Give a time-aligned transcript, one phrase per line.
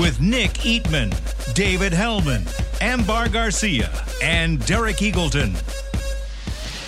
[0.00, 1.12] With Nick Eatman,
[1.52, 2.46] David Helman,
[2.80, 5.54] Ambar Garcia, and Derek Eagleton.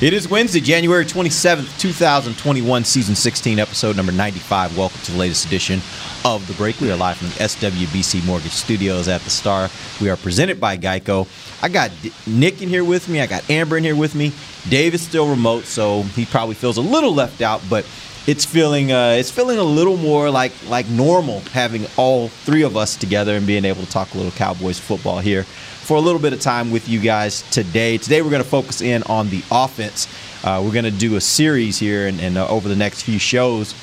[0.00, 4.78] It is Wednesday, January 27th, 2021, season 16, episode number 95.
[4.78, 5.82] Welcome to the latest edition
[6.24, 6.80] of The Break.
[6.80, 9.68] We are live from the SWBC Mortgage Studios at the Star.
[10.00, 11.28] We are presented by Geico.
[11.62, 11.90] I got
[12.26, 13.20] Nick in here with me.
[13.20, 14.32] I got Amber in here with me.
[14.70, 17.84] Dave is still remote, so he probably feels a little left out, but
[18.26, 22.76] it's feeling uh, it's feeling a little more like like normal having all three of
[22.76, 26.20] us together and being able to talk a little Cowboys football here for a little
[26.20, 27.98] bit of time with you guys today.
[27.98, 30.06] Today we're going to focus in on the offense.
[30.44, 33.18] Uh, we're going to do a series here, and, and uh, over the next few
[33.18, 33.74] shows,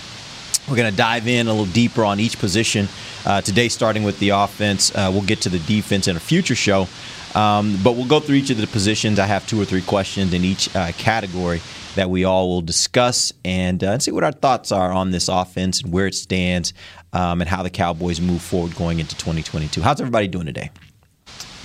[0.70, 2.88] we're going to dive in a little deeper on each position.
[3.26, 6.56] Uh, today, starting with the offense, uh, we'll get to the defense in a future
[6.56, 6.88] show.
[7.36, 9.20] Um, but we'll go through each of the positions.
[9.20, 11.62] I have two or three questions in each uh, category
[12.00, 15.28] that we all will discuss and, uh, and see what our thoughts are on this
[15.28, 16.74] offense and where it stands
[17.12, 19.82] um, and how the Cowboys move forward going into 2022.
[19.82, 20.72] How's everybody doing today?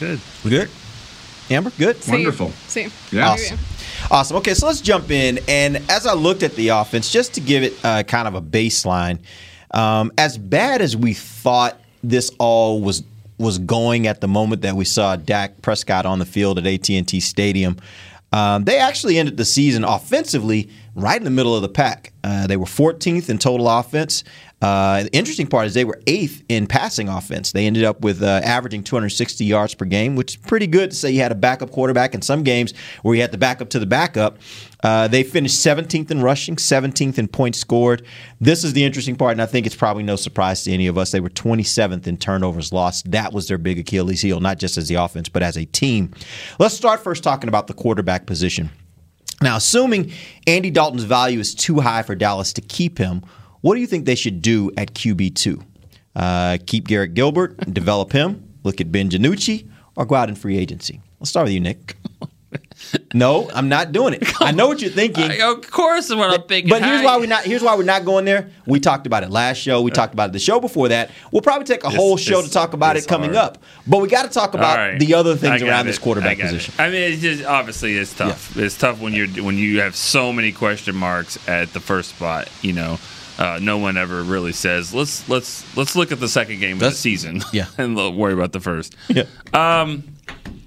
[0.00, 0.18] Good.
[0.42, 0.70] We good?
[1.50, 1.96] Amber, good?
[2.08, 2.50] Wonderful.
[2.66, 2.90] Same.
[3.12, 3.28] Yeah.
[3.28, 3.58] Awesome.
[4.10, 4.36] Awesome.
[4.38, 5.38] Okay, so let's jump in.
[5.46, 8.42] And as I looked at the offense, just to give it uh, kind of a
[8.42, 9.20] baseline,
[9.70, 13.04] um, as bad as we thought this all was
[13.38, 17.18] was going at the moment that we saw Dak Prescott on the field at AT&T
[17.18, 17.76] Stadium,
[18.34, 22.12] um, they actually ended the season offensively right in the middle of the pack.
[22.24, 24.24] Uh, they were 14th in total offense.
[24.64, 27.52] Uh, the interesting part is they were eighth in passing offense.
[27.52, 30.96] They ended up with uh, averaging 260 yards per game, which is pretty good to
[30.96, 32.72] say you had a backup quarterback in some games
[33.02, 34.38] where you had the backup to the backup.
[34.82, 38.06] Uh, they finished 17th in rushing, 17th in points scored.
[38.40, 40.96] This is the interesting part, and I think it's probably no surprise to any of
[40.96, 41.10] us.
[41.10, 43.10] They were 27th in turnovers lost.
[43.10, 46.10] That was their big Achilles heel, not just as the offense, but as a team.
[46.58, 48.70] Let's start first talking about the quarterback position.
[49.42, 50.10] Now, assuming
[50.46, 53.22] Andy Dalton's value is too high for Dallas to keep him,
[53.64, 55.64] what do you think they should do at QB2?
[56.14, 59.66] Uh, keep Garrett Gilbert, develop him, look at Ben DiNucci,
[59.96, 61.00] or go out in free agency?
[61.18, 61.96] Let's start with you, Nick.
[63.14, 64.22] no, I'm not doing it.
[64.38, 65.30] I know what you're thinking.
[65.30, 66.68] I- of course, what I'm thinking.
[66.68, 67.44] But here's why we're not.
[67.44, 68.50] Here's why we're not going there.
[68.66, 69.80] We talked about it last show.
[69.80, 71.10] We talked about it the show before that.
[71.32, 73.56] We'll probably take a whole show to talk about it coming hard.
[73.56, 73.62] up.
[73.86, 75.00] But we got to talk about right.
[75.00, 75.88] the other things around it.
[75.88, 76.48] this quarterback I got it.
[76.48, 76.74] position.
[76.78, 78.58] I mean, it's just obviously it's tough.
[78.58, 82.50] It's tough when you're when you have so many question marks at the first spot.
[82.60, 82.98] You know,
[83.38, 86.80] uh, no one ever really says let's let's let's look at the second game of
[86.80, 87.42] the season.
[87.52, 87.66] yeah.
[87.78, 88.94] and lo- worry about the first.
[89.08, 89.24] Yeah.
[89.52, 90.04] Um,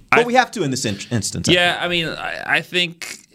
[0.10, 1.48] But I- we have to in this in- instance.
[1.50, 3.27] I Yeah, I mean, I, I think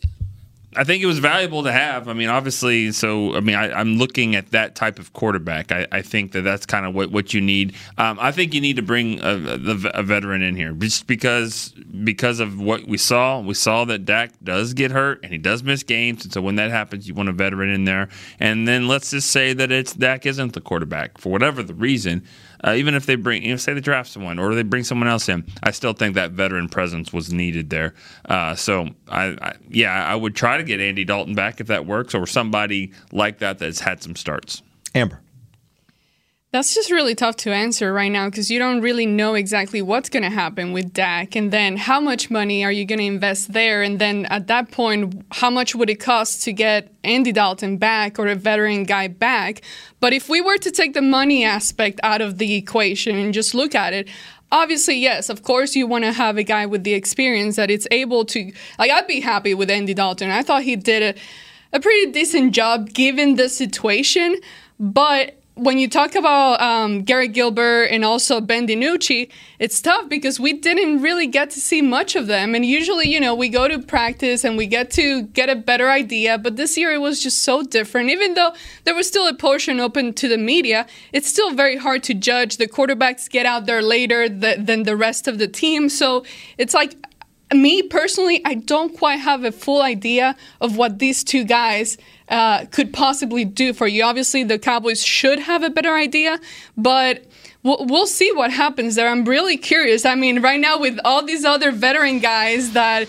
[0.74, 2.08] I think it was valuable to have.
[2.08, 5.70] I mean, obviously, so I mean, I, I'm looking at that type of quarterback.
[5.70, 7.74] I, I think that that's kind of what, what you need.
[7.98, 11.70] Um, I think you need to bring a, a, a veteran in here just because
[12.04, 13.40] because of what we saw.
[13.40, 16.56] We saw that Dak does get hurt and he does miss games, and so when
[16.56, 18.08] that happens, you want a veteran in there.
[18.40, 22.24] And then let's just say that it's Dak isn't the quarterback for whatever the reason.
[22.64, 25.08] Uh, even if they bring, you know, say they draft someone or they bring someone
[25.08, 27.94] else in, I still think that veteran presence was needed there.
[28.24, 31.86] Uh, so, I, I, yeah, I would try to get Andy Dalton back if that
[31.86, 34.62] works, or somebody like that that's had some starts.
[34.94, 35.20] Amber.
[36.52, 40.10] That's just really tough to answer right now because you don't really know exactly what's
[40.10, 41.34] going to happen with Dak.
[41.34, 43.82] And then how much money are you going to invest there?
[43.82, 48.18] And then at that point, how much would it cost to get Andy Dalton back
[48.18, 49.62] or a veteran guy back?
[49.98, 53.54] But if we were to take the money aspect out of the equation and just
[53.54, 54.06] look at it,
[54.50, 57.88] obviously, yes, of course, you want to have a guy with the experience that it's
[57.90, 58.52] able to.
[58.78, 60.28] Like, I'd be happy with Andy Dalton.
[60.28, 61.20] I thought he did a,
[61.74, 64.38] a pretty decent job given the situation.
[64.78, 70.40] But when you talk about um, Garrett Gilbert and also Ben DiNucci, it's tough because
[70.40, 72.54] we didn't really get to see much of them.
[72.54, 75.90] And usually, you know, we go to practice and we get to get a better
[75.90, 76.38] idea.
[76.38, 78.08] But this year it was just so different.
[78.08, 78.54] Even though
[78.84, 82.56] there was still a portion open to the media, it's still very hard to judge.
[82.56, 85.90] The quarterbacks get out there later th- than the rest of the team.
[85.90, 86.24] So
[86.56, 86.96] it's like,
[87.52, 91.98] me personally, I don't quite have a full idea of what these two guys
[92.32, 94.02] uh, could possibly do for you.
[94.02, 96.40] Obviously, the Cowboys should have a better idea,
[96.78, 97.24] but
[97.62, 99.08] we'll, we'll see what happens there.
[99.08, 100.06] I'm really curious.
[100.06, 103.06] I mean, right now, with all these other veteran guys that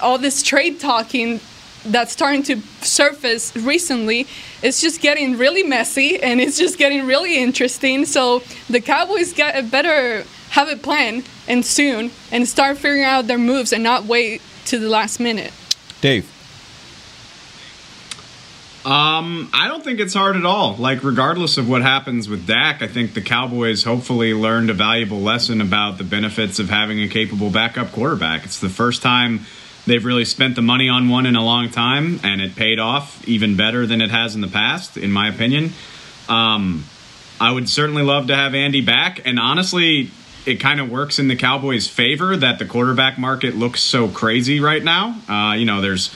[0.00, 1.38] all this trade talking
[1.84, 4.26] that's starting to surface recently,
[4.62, 8.06] it's just getting really messy and it's just getting really interesting.
[8.06, 13.26] So the Cowboys got a better have a plan and soon and start figuring out
[13.26, 15.52] their moves and not wait to the last minute.
[16.00, 16.32] Dave.
[18.86, 20.76] Um, I don't think it's hard at all.
[20.76, 25.18] Like, regardless of what happens with Dak, I think the Cowboys hopefully learned a valuable
[25.18, 28.44] lesson about the benefits of having a capable backup quarterback.
[28.44, 29.40] It's the first time
[29.86, 33.26] they've really spent the money on one in a long time, and it paid off
[33.26, 35.72] even better than it has in the past, in my opinion.
[36.28, 36.84] Um,
[37.40, 40.10] I would certainly love to have Andy back, and honestly,
[40.46, 44.60] it kind of works in the Cowboys' favor that the quarterback market looks so crazy
[44.60, 45.20] right now.
[45.28, 46.14] Uh, you know, there's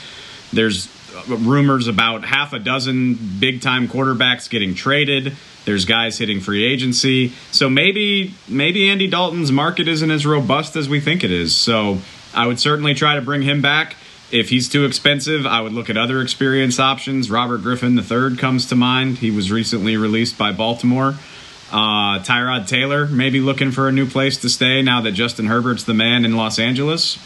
[0.53, 0.87] there's
[1.27, 5.35] rumors about half a dozen big time quarterbacks getting traded.
[5.65, 7.33] There's guys hitting free agency.
[7.51, 11.55] So maybe maybe Andy Dalton's market isn't as robust as we think it is.
[11.55, 11.99] So
[12.33, 13.95] I would certainly try to bring him back.
[14.31, 17.29] If he's too expensive, I would look at other experience options.
[17.29, 19.17] Robert Griffin III comes to mind.
[19.17, 21.15] He was recently released by Baltimore.
[21.69, 25.83] Uh, Tyrod Taylor maybe looking for a new place to stay now that Justin Herbert's
[25.83, 27.17] the man in Los Angeles.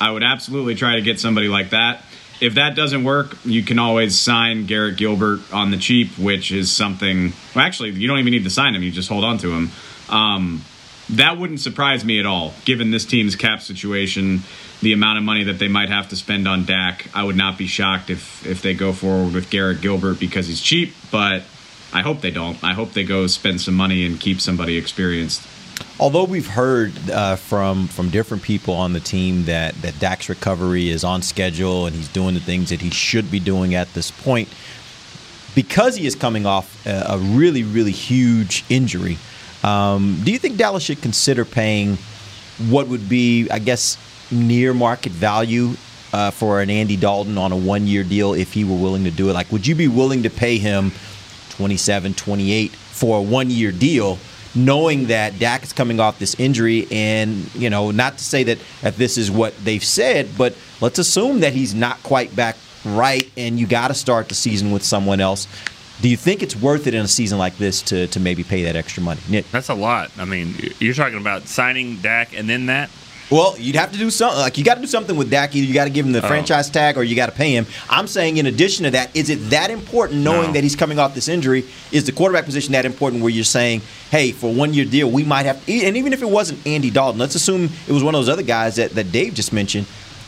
[0.00, 2.04] I would absolutely try to get somebody like that
[2.40, 6.72] if that doesn't work, you can always sign Garrett Gilbert on the cheap, which is
[6.72, 7.32] something.
[7.54, 9.70] Well, actually, you don't even need to sign him; you just hold on to him.
[10.08, 10.64] Um,
[11.10, 14.42] that wouldn't surprise me at all, given this team's cap situation,
[14.80, 17.06] the amount of money that they might have to spend on Dak.
[17.14, 20.60] I would not be shocked if if they go forward with Garrett Gilbert because he's
[20.60, 21.42] cheap, but
[21.92, 22.62] I hope they don't.
[22.64, 25.46] I hope they go spend some money and keep somebody experienced
[26.00, 30.88] although we've heard uh, from from different people on the team that that Dak's recovery
[30.88, 34.10] is on schedule and he's doing the things that he should be doing at this
[34.10, 34.48] point,
[35.54, 39.18] because he is coming off a, a really really huge injury.
[39.62, 41.98] Um, do you think Dallas should consider paying
[42.68, 43.98] what would be, I guess,
[44.30, 45.74] near market value
[46.12, 49.10] uh, for an Andy Dalton on a one year deal if he were willing to
[49.10, 49.34] do it?
[49.34, 50.92] Like, would you be willing to pay him
[51.50, 54.18] 27, 28 for a one year deal?
[54.54, 58.58] Knowing that Dak is coming off this injury, and you know, not to say that
[58.82, 63.30] that this is what they've said, but let's assume that he's not quite back right,
[63.36, 65.46] and you got to start the season with someone else.
[66.00, 68.64] Do you think it's worth it in a season like this to to maybe pay
[68.64, 69.50] that extra money, Nick?
[69.50, 70.10] That's a lot.
[70.18, 72.90] I mean, you're talking about signing Dak and then that.
[73.30, 74.40] Well, you'd have to do something.
[74.40, 75.54] Like you got to do something with Dak.
[75.54, 76.28] Either you got to give him the oh.
[76.28, 77.66] franchise tag, or you got to pay him.
[77.88, 80.52] I'm saying, in addition to that, is it that important knowing no.
[80.54, 81.64] that he's coming off this injury?
[81.92, 83.22] Is the quarterback position that important?
[83.22, 86.28] Where you're saying, hey, for one year deal, we might have, and even if it
[86.28, 89.34] wasn't Andy Dalton, let's assume it was one of those other guys that, that Dave
[89.34, 89.86] just mentioned.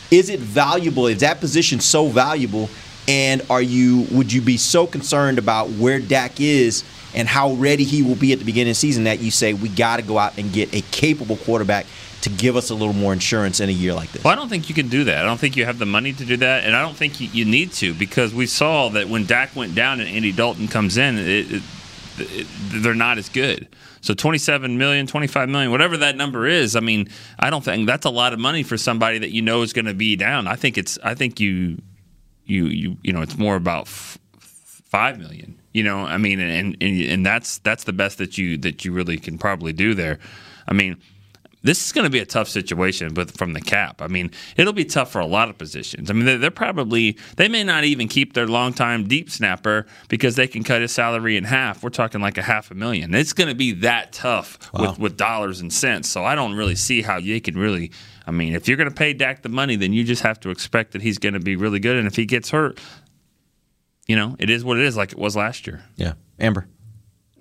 [0.09, 1.07] Is it valuable?
[1.07, 2.69] Is that position so valuable?
[3.07, 6.83] And are you would you be so concerned about where Dak is
[7.13, 9.53] and how ready he will be at the beginning of the season that you say
[9.53, 11.85] we got to go out and get a capable quarterback
[12.21, 14.23] to give us a little more insurance in a year like this?
[14.23, 15.17] Well, I don't think you can do that.
[15.17, 17.27] I don't think you have the money to do that, and I don't think you,
[17.27, 20.95] you need to because we saw that when Dak went down and Andy Dalton comes
[20.95, 21.63] in, it, it,
[22.17, 23.67] it, they're not as good.
[23.99, 27.09] So 27 million, 25 million, whatever that number is, I mean,
[27.39, 29.85] I don't think that's a lot of money for somebody that you know is going
[29.85, 30.47] to be down.
[30.47, 31.81] I think it's I think you
[32.45, 35.59] you you you know, it's more about f- 5 million.
[35.73, 38.91] You know, I mean, and, and and that's that's the best that you that you
[38.91, 40.19] really can probably do there.
[40.67, 40.97] I mean,
[41.63, 44.01] this is going to be a tough situation but from the cap.
[44.01, 46.09] I mean, it'll be tough for a lot of positions.
[46.09, 50.35] I mean, they're, they're, probably they may not even keep their longtime deep snapper because
[50.35, 51.81] they can cut his salary in half.
[51.81, 53.15] We're talking like a half a million.
[53.15, 54.89] It's going to be that tough wow.
[54.89, 56.09] with, with dollars and cents.
[56.09, 57.91] So I don't really see how you can really.
[58.25, 60.49] I mean, if you're going to pay Dak the money, then you just have to
[60.49, 61.97] expect that he's going to be really good.
[61.97, 62.79] And if he gets hurt,
[64.07, 65.83] you know, it is what it is, like it was last year.
[65.95, 66.67] Yeah, Amber.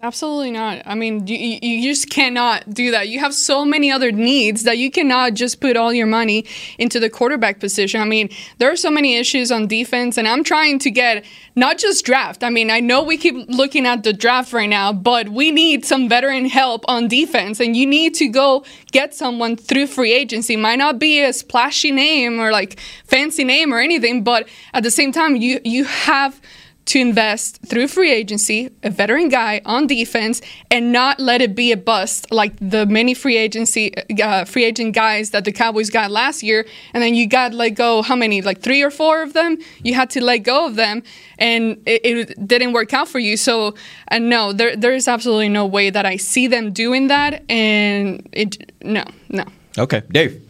[0.05, 0.83] Absolutely not.
[0.85, 3.09] I mean, you, you just cannot do that.
[3.09, 6.45] You have so many other needs that you cannot just put all your money
[6.77, 8.01] into the quarterback position.
[8.01, 8.29] I mean,
[8.59, 12.43] there are so many issues on defense, and I'm trying to get not just draft.
[12.43, 15.85] I mean, I know we keep looking at the draft right now, but we need
[15.85, 20.57] some veteran help on defense, and you need to go get someone through free agency.
[20.57, 24.91] Might not be a splashy name or like fancy name or anything, but at the
[24.91, 26.41] same time, you you have
[26.85, 31.73] to invest through free agency, a veteran guy on defense, and not let it be
[31.73, 36.11] a bust like the many free agency uh, free agent guys that the Cowboys got
[36.11, 36.67] last year.
[36.93, 39.59] And then you got let go how many like three or four of them?
[39.83, 41.03] You had to let go of them,
[41.39, 43.37] and it, it didn't work out for you.
[43.37, 43.75] So,
[44.09, 47.43] and no, there there is absolutely no way that I see them doing that.
[47.49, 49.45] And it no no.
[49.79, 50.43] Okay, Dave.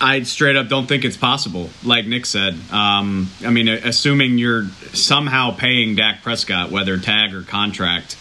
[0.00, 1.68] I straight up don't think it's possible.
[1.84, 7.42] Like Nick said, um, I mean, assuming you're somehow paying Dak Prescott, whether tag or
[7.42, 8.16] contract,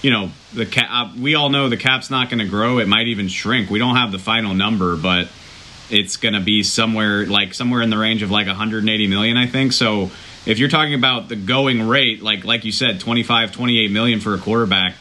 [0.00, 0.88] you know, the cap.
[0.90, 2.78] Uh, we all know the cap's not going to grow.
[2.78, 3.68] It might even shrink.
[3.68, 5.28] We don't have the final number, but
[5.90, 9.46] it's going to be somewhere like somewhere in the range of like 180 million, I
[9.46, 9.72] think.
[9.72, 10.10] So
[10.46, 14.34] if you're talking about the going rate, like like you said, 25, 28 million for
[14.34, 14.94] a quarterback,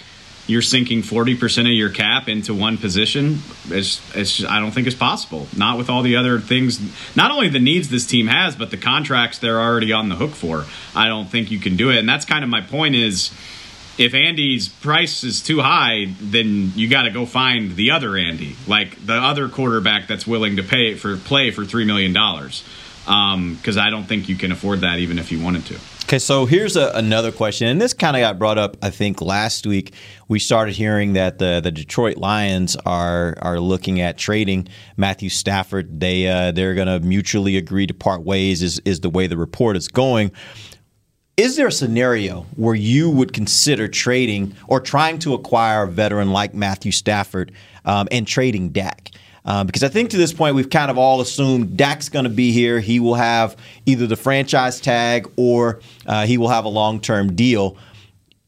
[0.46, 4.88] you're sinking 40% of your cap into one position it's, it's just, i don't think
[4.88, 6.80] it's possible not with all the other things
[7.16, 10.32] not only the needs this team has but the contracts they're already on the hook
[10.32, 13.32] for i don't think you can do it and that's kind of my point is
[13.98, 18.56] if Andy's price is too high, then you got to go find the other Andy,
[18.68, 22.64] like the other quarterback that's willing to pay for play for three million dollars.
[23.06, 25.80] Because um, I don't think you can afford that, even if you wanted to.
[26.14, 28.78] Okay, so here's a, another question, and this kind of got brought up.
[28.84, 29.96] I think last week
[30.28, 36.00] we started hearing that the the Detroit Lions are are looking at trading Matthew Stafford.
[36.00, 38.62] They uh, they're going to mutually agree to part ways.
[38.62, 40.32] Is is the way the report is going.
[41.36, 46.30] Is there a scenario where you would consider trading or trying to acquire a veteran
[46.30, 47.54] like Matthew Stafford
[47.86, 49.10] um, and trading Dak?
[49.46, 52.30] Um, because I think to this point we've kind of all assumed Dak's going to
[52.30, 52.80] be here.
[52.80, 57.36] He will have either the franchise tag or uh, he will have a long term
[57.36, 57.78] deal.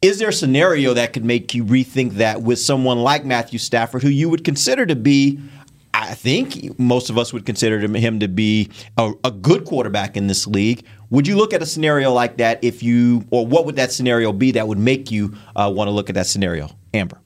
[0.02, 4.04] Is there a scenario that could make you rethink that with someone like Matthew Stafford,
[4.04, 5.40] who you would consider to be
[5.96, 10.28] I think most of us would consider him to be a, a, good quarterback in
[10.28, 10.86] this league.
[11.10, 14.34] Would you look at a scenario like that if you, or what would that scenario
[14.34, 17.18] be that would make you uh, want to look at that scenario, Amber?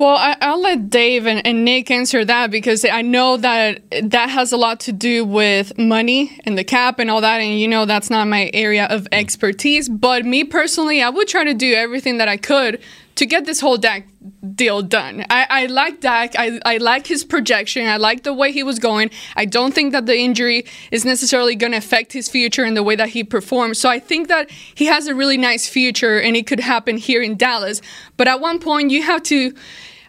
[0.00, 4.30] Well, I, will let Dave and, and, Nick answer that because I know that that
[4.30, 7.42] has a lot to do with money and the cap and all that.
[7.42, 9.90] And you know, that's not my area of expertise.
[9.90, 12.80] But me personally, I would try to do everything that I could
[13.20, 14.08] to get this whole Dak
[14.54, 15.26] deal done.
[15.28, 16.36] I, I like Dak.
[16.38, 17.86] I, I like his projection.
[17.86, 19.10] I like the way he was going.
[19.36, 22.82] I don't think that the injury is necessarily going to affect his future and the
[22.82, 23.78] way that he performs.
[23.78, 27.20] So I think that he has a really nice future and it could happen here
[27.20, 27.82] in Dallas.
[28.16, 29.54] But at one point, you have to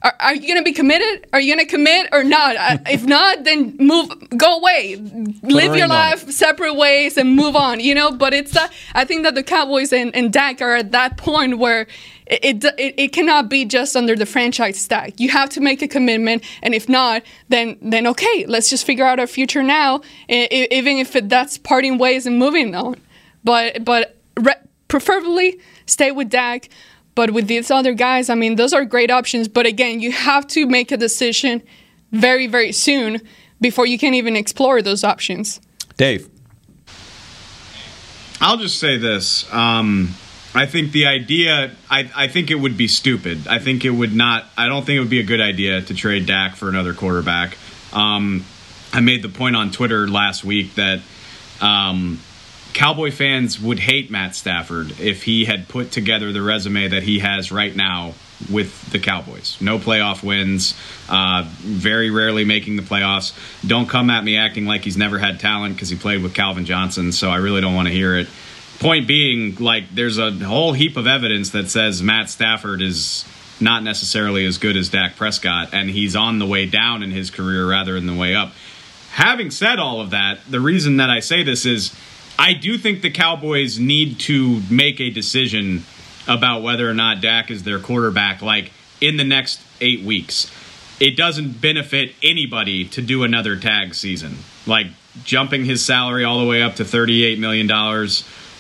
[0.04, 1.28] are, are you going to be committed?
[1.32, 2.56] Are you going to commit or not?
[2.56, 4.96] Uh, if not, then move, go away,
[5.44, 7.80] live your life separate ways and move on.
[7.80, 10.92] You know, but it's that I think that the Cowboys and, and Dak are at
[10.92, 11.88] that point where
[12.26, 15.20] it, it, it cannot be just under the franchise tag.
[15.20, 19.06] You have to make a commitment, and if not, then then okay, let's just figure
[19.06, 22.96] out our future now, even if that's parting ways and moving on.
[23.44, 24.56] But but re-
[24.88, 26.70] preferably stay with Dak.
[27.22, 29.48] But with these other guys, I mean, those are great options.
[29.48, 31.62] But again, you have to make a decision
[32.12, 33.22] very, very soon
[33.60, 35.62] before you can even explore those options.
[35.98, 36.28] Dave.
[38.40, 39.46] I'll just say this.
[39.54, 40.16] Um,
[40.56, 43.48] I think the idea, I, I think it would be stupid.
[43.48, 45.94] I think it would not, I don't think it would be a good idea to
[45.94, 47.56] trade Dak for another quarterback.
[47.94, 48.46] Um,
[48.92, 51.02] I made the point on Twitter last week that
[51.62, 52.20] um,
[52.74, 57.20] Cowboy fans would hate Matt Stafford if he had put together the resume that he
[57.20, 58.14] has right now
[58.50, 59.58] with the Cowboys.
[59.62, 60.74] No playoff wins,
[61.10, 63.34] uh, very rarely making the playoffs.
[63.66, 66.66] Don't come at me acting like he's never had talent because he played with Calvin
[66.66, 68.28] Johnson, so I really don't want to hear it.
[68.80, 73.26] Point being, like, there's a whole heap of evidence that says Matt Stafford is
[73.60, 77.30] not necessarily as good as Dak Prescott, and he's on the way down in his
[77.30, 78.54] career rather than the way up.
[79.12, 81.94] Having said all of that, the reason that I say this is
[82.42, 85.84] I do think the Cowboys need to make a decision
[86.28, 90.52] about whether or not Dak is their quarterback, like in the next eight weeks.
[91.00, 94.38] It doesn't benefit anybody to do another tag season.
[94.66, 94.88] Like
[95.24, 97.70] jumping his salary all the way up to $38 million,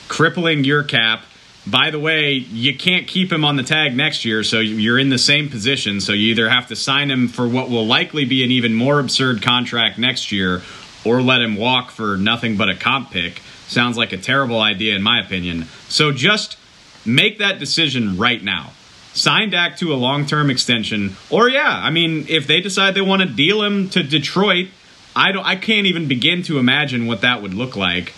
[0.07, 1.23] crippling your cap.
[1.65, 5.09] By the way, you can't keep him on the tag next year, so you're in
[5.09, 6.01] the same position.
[6.01, 8.99] So you either have to sign him for what will likely be an even more
[8.99, 10.61] absurd contract next year,
[11.03, 13.41] or let him walk for nothing but a comp pick
[13.71, 15.65] sounds like a terrible idea, in my opinion.
[15.87, 16.57] So just
[17.05, 18.71] make that decision right now.
[19.13, 21.15] Sign Dak to a long term extension.
[21.29, 24.67] Or, yeah, I mean, if they decide they want to deal him to Detroit,
[25.15, 28.13] I, don't, I can't even begin to imagine what that would look like.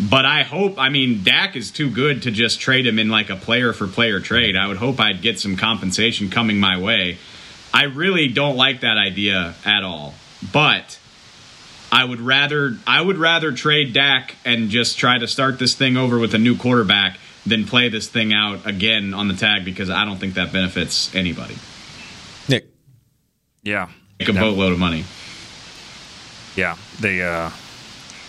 [0.00, 3.30] But I hope, I mean, Dak is too good to just trade him in like
[3.30, 4.56] a player for player trade.
[4.56, 7.18] I would hope I'd get some compensation coming my way.
[7.74, 10.14] I really don't like that idea at all.
[10.52, 10.98] But
[11.90, 15.96] I would rather I would rather trade Dak and just try to start this thing
[15.96, 19.88] over with a new quarterback than play this thing out again on the tag because
[19.88, 21.56] I don't think that benefits anybody.
[22.48, 22.66] Nick.
[23.62, 23.88] Yeah.
[24.18, 25.04] Make a boatload of money.
[26.56, 26.76] Yeah.
[27.00, 27.50] The uh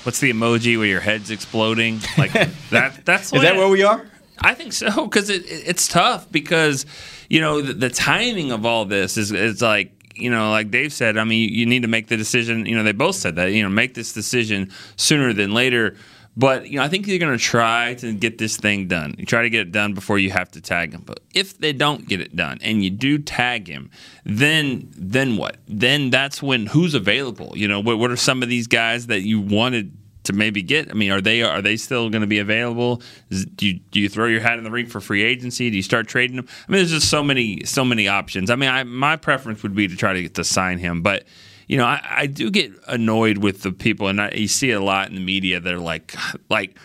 [0.04, 2.00] what's the emoji where your head's exploding?
[2.18, 2.32] Like
[2.70, 4.06] that that's Is that where we are?
[4.42, 6.86] I think so because it, it's tough because
[7.30, 10.94] you know the, the timing of all this is is like you know, like Dave
[10.94, 12.66] said, I mean, you need to make the decision.
[12.66, 13.52] You know, they both said that.
[13.52, 15.96] You know, make this decision sooner than later.
[16.38, 19.16] But you know, I think you're going to try to get this thing done.
[19.18, 21.04] You try to get it done before you have to tag him.
[21.06, 23.92] But if they don't get it done and you do tag him,
[24.24, 25.58] then then what?
[25.68, 27.54] Then that's when who's available.
[27.56, 30.90] You know, what, what are some of these guys that you wanted to maybe get?
[30.90, 33.02] I mean, are they are they still going to be available?
[33.30, 35.70] Is, do you do you throw your hat in the ring for free agency?
[35.70, 36.48] Do you start trading them?
[36.68, 38.50] I mean, there's just so many so many options.
[38.50, 41.26] I mean, I, my preference would be to try to get to sign him, but
[41.68, 44.74] you know, I, I do get annoyed with the people, and I, you see it
[44.74, 45.60] a lot in the media.
[45.60, 46.16] They're like,
[46.50, 46.78] like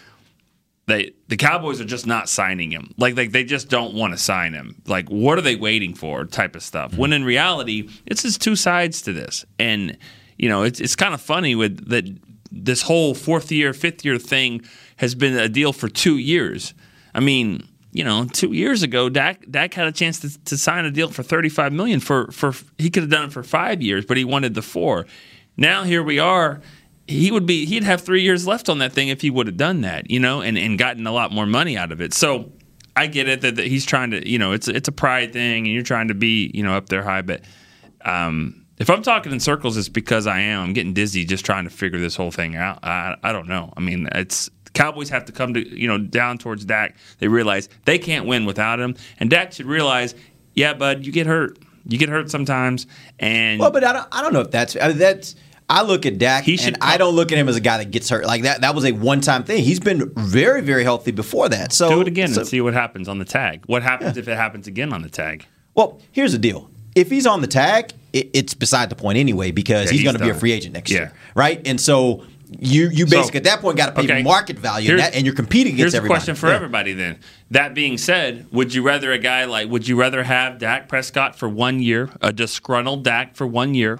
[0.86, 2.94] they the Cowboys are just not signing him.
[2.98, 4.82] Like like they just don't want to sign him.
[4.86, 6.24] Like what are they waiting for?
[6.24, 6.92] Type of stuff.
[6.92, 7.00] Mm-hmm.
[7.00, 9.96] When in reality, it's just two sides to this, and
[10.38, 12.04] you know it's it's kind of funny with that
[12.54, 14.62] this whole fourth year, fifth year thing
[14.96, 16.74] has been a deal for two years.
[17.14, 17.68] I mean.
[17.96, 21.10] You know, two years ago, Dak Dak had a chance to, to sign a deal
[21.10, 24.16] for thirty five million for for he could have done it for five years, but
[24.16, 25.06] he wanted the four.
[25.56, 26.60] Now here we are,
[27.06, 29.56] he would be he'd have three years left on that thing if he would have
[29.56, 32.12] done that, you know, and, and gotten a lot more money out of it.
[32.12, 32.50] So
[32.96, 35.66] I get it that, that he's trying to, you know, it's it's a pride thing,
[35.66, 37.22] and you're trying to be, you know, up there high.
[37.22, 37.42] But
[38.04, 40.62] um, if I'm talking in circles, it's because I am.
[40.62, 42.80] I'm getting dizzy just trying to figure this whole thing out.
[42.82, 43.72] I, I don't know.
[43.76, 46.96] I mean, it's Cowboys have to come to you know down towards Dak.
[47.18, 50.14] They realize they can't win without him, and Dak should realize,
[50.54, 51.58] yeah, bud, you get hurt.
[51.86, 52.86] You get hurt sometimes,
[53.18, 54.08] and well, but I don't.
[54.10, 55.36] I don't know if that's I mean, that's
[55.68, 57.90] I look at Dak, he and I don't look at him as a guy that
[57.90, 58.60] gets hurt like that.
[58.60, 59.62] That was a one-time thing.
[59.62, 61.72] He's been very, very healthy before that.
[61.72, 63.64] So do it again so, and see what happens on the tag.
[63.66, 64.22] What happens yeah.
[64.22, 65.46] if it happens again on the tag?
[65.74, 66.70] Well, here's the deal.
[66.94, 70.04] If he's on the tag, it, it's beside the point anyway because yeah, he's, he's
[70.04, 70.98] going to be a free agent next yeah.
[70.98, 71.60] year, right?
[71.66, 72.24] And so
[72.58, 74.22] you you basically so, at that point got to pay okay.
[74.22, 76.20] market value, and, that, and, you're competing against here's everybody.
[76.20, 76.56] Here's a question for yeah.
[76.56, 77.18] everybody then.
[77.50, 81.36] That being said, would you rather a guy like would you rather have Dak Prescott
[81.36, 83.98] for one year, a disgruntled Dak for one year,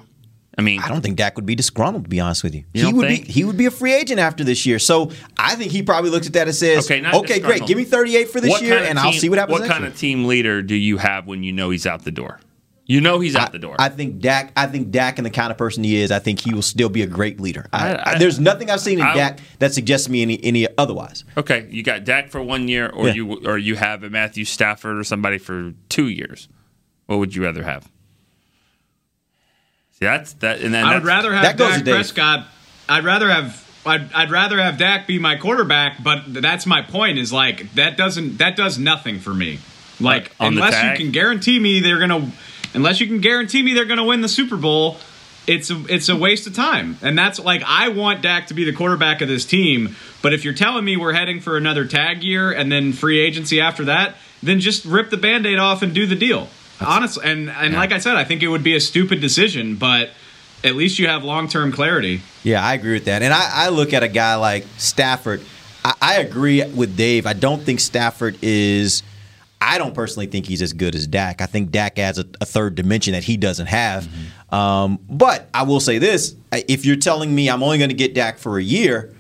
[0.57, 2.05] I mean, I don't think Dak would be disgruntled.
[2.05, 3.27] To be honest with you, you he would think?
[3.27, 4.79] be he would be a free agent after this year.
[4.79, 7.85] So I think he probably looks at that and says, "Okay, okay, great, give me
[7.85, 9.91] 38 for this what year, and team, I'll see what happens." What kind year.
[9.91, 12.41] of team leader do you have when you know he's out the door?
[12.87, 13.77] You know he's out I, the door.
[13.79, 14.53] I think Dak.
[14.57, 16.11] I think Dak and the kind of person he is.
[16.11, 17.67] I think he will still be a great leader.
[17.73, 21.25] I, there's nothing I've seen in Dak that suggests to me any any otherwise.
[21.37, 23.15] Okay, you got Dak for one year, or yeah.
[23.15, 26.49] you or you have a Matthew Stafford or somebody for two years.
[27.07, 27.91] What would you rather have?
[29.93, 30.61] See, that's that.
[30.61, 32.47] And then I would rather have Dak Prescott.
[32.89, 33.63] I'd rather have.
[33.87, 37.19] I'd, I'd rather have Dak be my quarterback, but that's my point.
[37.19, 39.59] Is like that doesn't that does nothing for me.
[40.01, 42.33] Like unless you can guarantee me they're gonna,
[42.75, 44.99] unless you can guarantee me they're gonna win the Super Bowl,
[45.47, 46.99] it's a, it's a waste of time.
[47.03, 50.45] And that's like I want Dak to be the quarterback of this team, but if
[50.45, 54.17] you're telling me we're heading for another tag year and then free agency after that,
[54.43, 56.49] then just rip the band-aid off and do the deal.
[56.81, 57.79] Honestly, and and yeah.
[57.79, 60.11] like I said, I think it would be a stupid decision, but
[60.65, 62.23] at least you have long term clarity.
[62.43, 63.23] Yeah, I agree with that.
[63.23, 65.43] And I, I look at a guy like Stafford.
[65.85, 67.27] I, I, agree with Dave.
[67.27, 69.03] I don't think Stafford is.
[69.65, 71.41] I don't personally think he's as good as Dak.
[71.41, 74.05] I think Dak adds a, a third dimension that he doesn't have.
[74.05, 74.55] Mm-hmm.
[74.55, 78.15] Um, but I will say this: if you're telling me I'm only going to get
[78.15, 79.15] Dak for a year,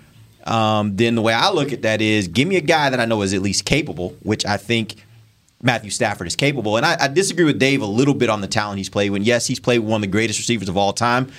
[0.45, 3.07] um, then the way I look at that is give me a guy that I
[3.07, 4.97] know is at least capable, which I think
[5.63, 6.77] Matthew Stafford is capable.
[6.77, 9.11] And I, I, disagree with Dave a little bit on the talent he's played.
[9.11, 11.33] When yes, he's played one of the greatest receivers of all time.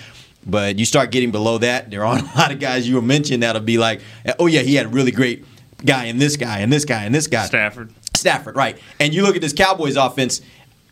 [0.44, 3.62] But you start getting below that, there aren't a lot of guys you mentioned that'll
[3.62, 4.00] be like,
[4.38, 5.44] oh yeah, he had a really great
[5.84, 7.46] guy and this guy and this guy and this guy.
[7.46, 7.92] Stafford.
[8.16, 8.78] Stafford, right.
[9.00, 10.40] And you look at this Cowboys offense,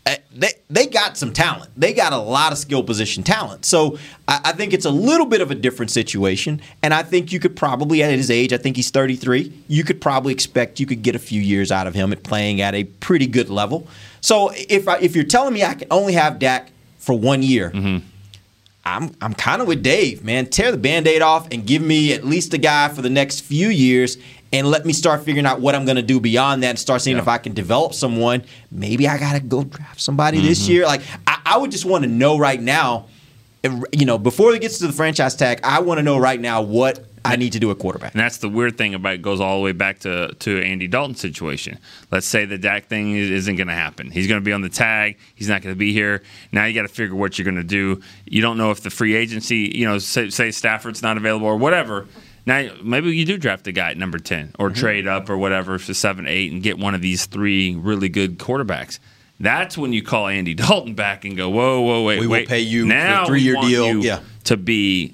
[0.07, 1.71] uh, they they got some talent.
[1.75, 3.65] They got a lot of skill position talent.
[3.65, 6.61] So I, I, think it's a little bit of a different situation.
[6.83, 9.51] And I think you could probably, at his age, I think he's 33.
[9.67, 12.61] You could probably expect you could get a few years out of him at playing
[12.61, 13.87] at a pretty good level.
[14.21, 17.71] So if I, if you're telling me I can only have Dak for one year.
[17.71, 18.05] Mm-hmm.
[18.87, 20.45] I'm I'm kind of with Dave, man.
[20.45, 23.69] Tear the band-aid off and give me at least a guy for the next few
[23.69, 24.17] years
[24.55, 27.01] and let me start figuring out what I'm going to do beyond that and start
[27.01, 27.23] seeing yeah.
[27.23, 28.43] if I can develop someone.
[28.71, 30.47] Maybe I got to go draft somebody mm-hmm.
[30.47, 30.85] this year.
[30.85, 33.07] Like, I, I would just want to know right now,
[33.91, 36.61] you know, before it gets to the franchise tag, I want to know right now
[36.61, 38.13] what I need to do a quarterback.
[38.13, 40.87] And that's the weird thing about it goes all the way back to, to Andy
[40.87, 41.79] Dalton's situation.
[42.11, 44.11] Let's say the Dak thing isn't going to happen.
[44.11, 45.17] He's going to be on the tag.
[45.33, 46.21] He's not going to be here.
[46.51, 48.01] Now you got to figure what you're going to do.
[48.25, 51.57] You don't know if the free agency, you know, say, say Stafford's not available or
[51.57, 52.07] whatever.
[52.45, 54.79] Now maybe you do draft a guy at number ten or mm-hmm.
[54.79, 58.37] trade up or whatever for seven, eight, and get one of these three really good
[58.37, 58.99] quarterbacks.
[59.39, 62.19] That's when you call Andy Dalton back and go, whoa, whoa, wait, wait.
[62.21, 62.39] we wait.
[62.41, 64.03] will pay you now three year deal.
[64.03, 64.21] yeah.
[64.45, 65.13] to be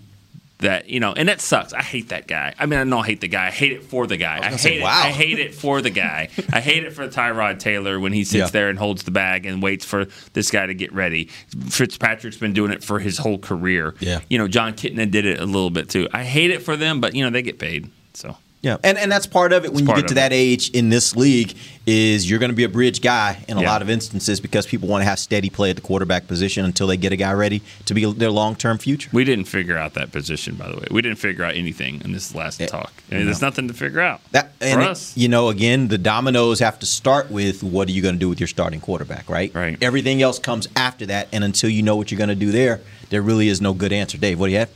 [0.61, 1.73] that you know, and that sucks.
[1.73, 2.53] I hate that guy.
[2.57, 3.47] I mean, I don't hate the guy.
[3.47, 4.37] I hate it for the guy.
[4.37, 4.83] I, I hate say, it.
[4.83, 5.01] Wow.
[5.03, 6.29] I hate it for the guy.
[6.53, 8.47] I hate it for Tyrod Taylor when he sits yeah.
[8.47, 11.25] there and holds the bag and waits for this guy to get ready.
[11.69, 13.95] Fitzpatrick's been doing it for his whole career.
[13.99, 14.21] Yeah.
[14.29, 16.07] You know, Jon Kitna did it a little bit too.
[16.13, 17.89] I hate it for them, but you know, they get paid.
[18.13, 20.35] So Yeah, and and that's part of it when you get to that it.
[20.35, 21.55] age in this league
[21.87, 23.71] is you're going to be a bridge guy in a Yeah.
[23.71, 26.85] lot of instances because people want to have steady play at the quarterback position until
[26.85, 29.09] they get a guy ready to be their long term future.
[29.11, 30.85] We didn't figure out that position, by the way.
[30.91, 32.93] We didn't figure out anything in this last talk.
[33.11, 35.97] I mean, There's nothing to figure out That for and it- you know, again, the
[35.97, 39.27] dominoes have to start with what are you going to do with your starting quarterback,
[39.27, 39.51] right?
[39.55, 39.75] Right.
[39.81, 42.79] Everything else comes after that, and until you know what you're going to do there,
[43.09, 44.19] there really is no good answer.
[44.19, 44.69] Dave, what do you have?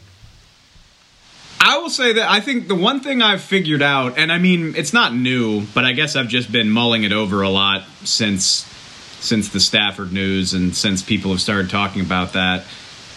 [1.59, 4.75] I will say that I think the one thing I've figured out, and I mean
[4.75, 8.71] it's not new, but I guess I've just been mulling it over a lot since
[9.19, 12.65] since the Stafford news and since people have started talking about that,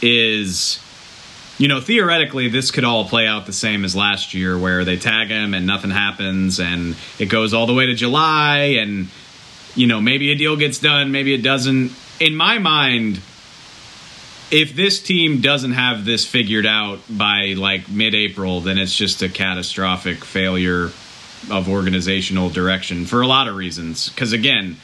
[0.01, 0.81] is
[1.59, 4.97] you know theoretically this could all play out the same as last year, where they
[4.97, 9.09] tag him and nothing happens, and it goes all the way to July, and
[9.75, 11.93] you know maybe a deal gets done, maybe it doesn't.
[12.21, 13.21] In my mind,
[14.51, 19.29] if this team doesn't have this figured out by like mid-April, then it's just a
[19.29, 20.91] catastrophic failure
[21.51, 24.09] of organizational direction for a lot of reasons.
[24.09, 24.77] Because again,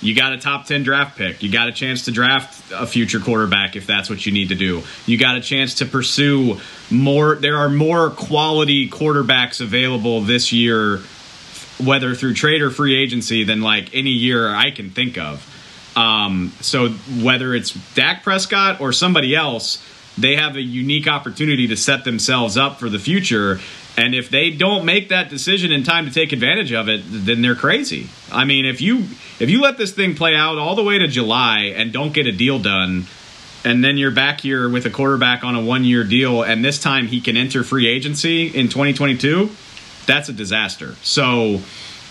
[0.00, 1.42] you got a top 10 draft pick.
[1.42, 4.54] You got a chance to draft a future quarterback if that's what you need to
[4.54, 4.82] do.
[5.06, 7.36] You got a chance to pursue more.
[7.36, 10.98] There are more quality quarterbacks available this year,
[11.82, 15.50] whether through trade or free agency, than like any year I can think of.
[15.96, 19.82] Um, so whether it's Dak Prescott or somebody else,
[20.18, 23.60] they have a unique opportunity to set themselves up for the future.
[23.96, 27.40] And if they don't make that decision in time to take advantage of it, then
[27.40, 28.08] they're crazy.
[28.30, 29.06] I mean, if you
[29.40, 32.26] if you let this thing play out all the way to July and don't get
[32.26, 33.06] a deal done,
[33.64, 36.78] and then you're back here with a quarterback on a one year deal, and this
[36.78, 39.50] time he can enter free agency in 2022,
[40.06, 40.94] that's a disaster.
[41.02, 41.62] So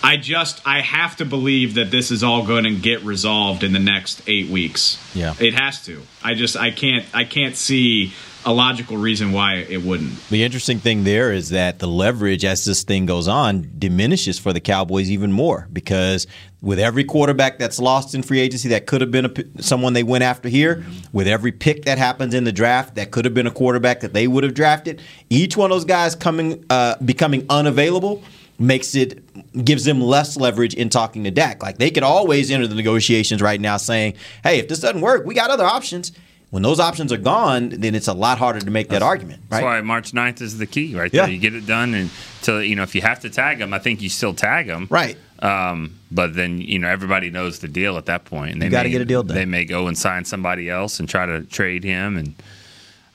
[0.06, 3.74] I just I have to believe that this is all going to get resolved in
[3.74, 5.02] the next eight weeks.
[5.16, 5.34] Yeah.
[5.40, 6.04] it has to.
[6.24, 8.14] I just I can't I can't see
[8.46, 10.30] a logical reason why it wouldn't.
[10.30, 14.54] The interesting thing there is that the leverage as this thing goes on diminishes for
[14.54, 16.28] the Cowboys even more because
[16.62, 20.04] with every quarterback that's lost in free agency that could have been a, someone they
[20.04, 23.48] went after here, with every pick that happens in the draft that could have been
[23.48, 27.44] a quarterback that they would have drafted, each one of those guys coming uh, becoming
[27.50, 28.24] unavailable
[28.60, 29.24] makes it
[29.66, 31.62] gives them less leverage in talking to Dak.
[31.64, 34.14] Like they could always enter the negotiations right now saying,
[34.44, 36.12] "Hey, if this doesn't work, we got other options."
[36.52, 39.58] When those options are gone, then it's a lot harder to make that argument, right?
[39.58, 41.24] That's why March 9th is the key right Yeah.
[41.26, 41.32] there.
[41.34, 42.10] You get it done, and
[42.44, 44.88] to you know, if you have to tag them, I think you still tag them.
[44.90, 45.18] Right.
[45.40, 48.54] Um, but then you know everybody knows the deal at that point.
[48.54, 49.36] And they gotta may- get a deal done.
[49.36, 52.36] They may go and sign somebody else and try to trade him, and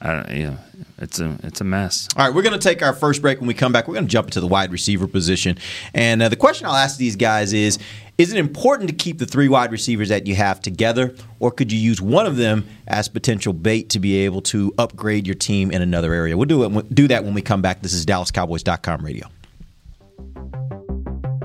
[0.02, 0.56] uh, you know,
[0.98, 2.08] it's a it's a mess.
[2.16, 3.38] All right, we're going to take our first break.
[3.38, 5.58] When we come back, we're going to jump into the wide receiver position.
[5.92, 7.78] And uh, the question I'll ask these guys is
[8.16, 11.70] Is it important to keep the three wide receivers that you have together, or could
[11.70, 15.70] you use one of them as potential bait to be able to upgrade your team
[15.70, 16.36] in another area?
[16.36, 17.82] We'll do, it, do that when we come back.
[17.82, 19.26] This is DallasCowboys.com radio.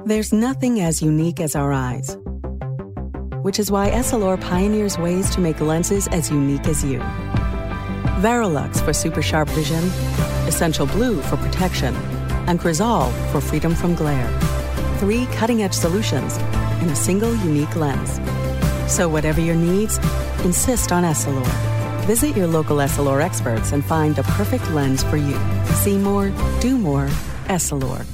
[0.05, 2.15] There's nothing as unique as our eyes,
[3.41, 7.01] which is why Essilor pioneers ways to make lenses as unique as you.
[8.21, 9.83] Varilux for super sharp vision,
[10.47, 11.93] Essential Blue for protection,
[12.47, 14.29] and Crizal for freedom from glare.
[14.99, 16.37] Three cutting edge solutions
[16.81, 18.19] in a single unique lens.
[18.91, 19.97] So, whatever your needs,
[20.45, 21.45] insist on Essilor.
[22.05, 25.37] Visit your local Essilor experts and find the perfect lens for you.
[25.83, 27.07] See more, do more,
[27.47, 28.05] Essilor.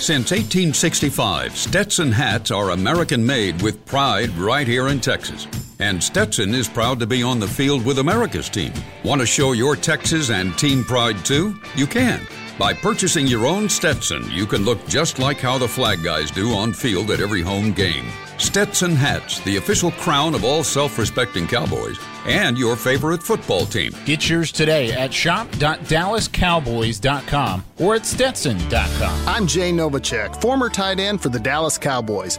[0.00, 5.46] Since 1865, Stetson hats are American made with pride right here in Texas.
[5.80, 8.72] And Stetson is proud to be on the field with America's team.
[9.02, 11.56] Want to show your Texas and team pride too?
[11.74, 12.20] You can.
[12.58, 16.52] By purchasing your own Stetson, you can look just like how the flag guys do
[16.52, 18.04] on field at every home game.
[18.36, 23.94] Stetson hats, the official crown of all self respecting Cowboys, and your favorite football team.
[24.04, 29.28] Get yours today at shop.dallascowboys.com or at stetson.com.
[29.28, 32.38] I'm Jay Novacek, former tight end for the Dallas Cowboys.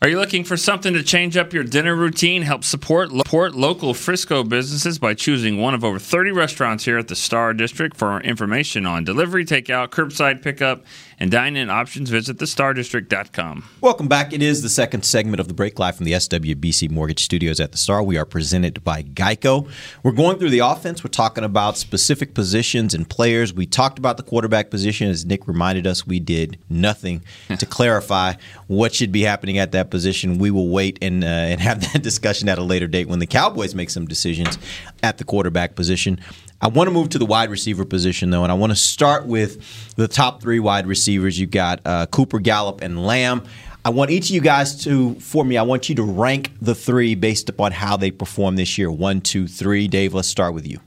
[0.00, 2.42] Are you looking for something to change up your dinner routine?
[2.42, 7.08] Help support, support local Frisco businesses by choosing one of over 30 restaurants here at
[7.08, 7.96] the Star District.
[7.96, 10.84] For information on delivery, takeout, curbside pickup,
[11.18, 13.64] and dine-in options, visit thestardistrict.com.
[13.80, 14.32] Welcome back.
[14.32, 17.72] It is the second segment of the break live from the SWBC Mortgage Studios at
[17.72, 18.00] the Star.
[18.00, 19.68] We are presented by Geico.
[20.04, 21.02] We're going through the offense.
[21.02, 23.52] We're talking about specific positions and players.
[23.52, 25.10] We talked about the quarterback position.
[25.10, 27.24] As Nick reminded us, we did nothing
[27.58, 28.34] to clarify
[28.68, 30.38] what should be happening at that position.
[30.38, 33.26] We will wait and uh, and have that discussion at a later date when the
[33.26, 34.58] Cowboys make some decisions
[35.02, 36.20] at the quarterback position.
[36.60, 39.26] I want to move to the wide receiver position, though, and I want to start
[39.26, 41.38] with the top three wide receivers.
[41.38, 43.44] You've got uh, Cooper, Gallup, and Lamb.
[43.84, 46.74] I want each of you guys to, for me, I want you to rank the
[46.74, 48.90] three based upon how they perform this year.
[48.90, 49.86] One, two, three.
[49.86, 50.80] Dave, let's start with you.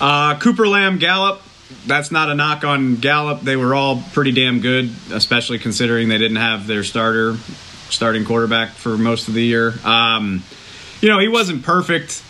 [0.00, 1.40] Uh, Cooper Lamb, Gallup.
[1.86, 3.42] That's not a knock on Gallup.
[3.42, 7.36] They were all pretty damn good, especially considering they didn't have their starter,
[7.90, 9.74] starting quarterback for most of the year.
[9.84, 10.42] Um,
[11.00, 12.22] you know, he wasn't perfect,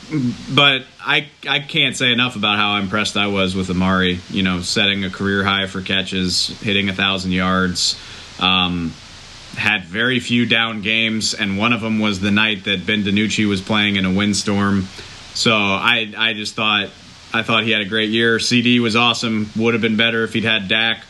[0.55, 4.21] but I I can't say enough about how impressed I was with Amari.
[4.29, 7.99] You know, setting a career high for catches, hitting a thousand yards.
[8.39, 8.93] Um,
[9.57, 13.49] had very few down games, and one of them was the night that Ben DiNucci
[13.49, 14.87] was playing in a windstorm.
[15.35, 16.91] So I I just thought
[17.33, 18.39] I thought he had a great year.
[18.39, 19.51] CeeDee was awesome.
[19.57, 21.03] Would have been better if he'd had Dak.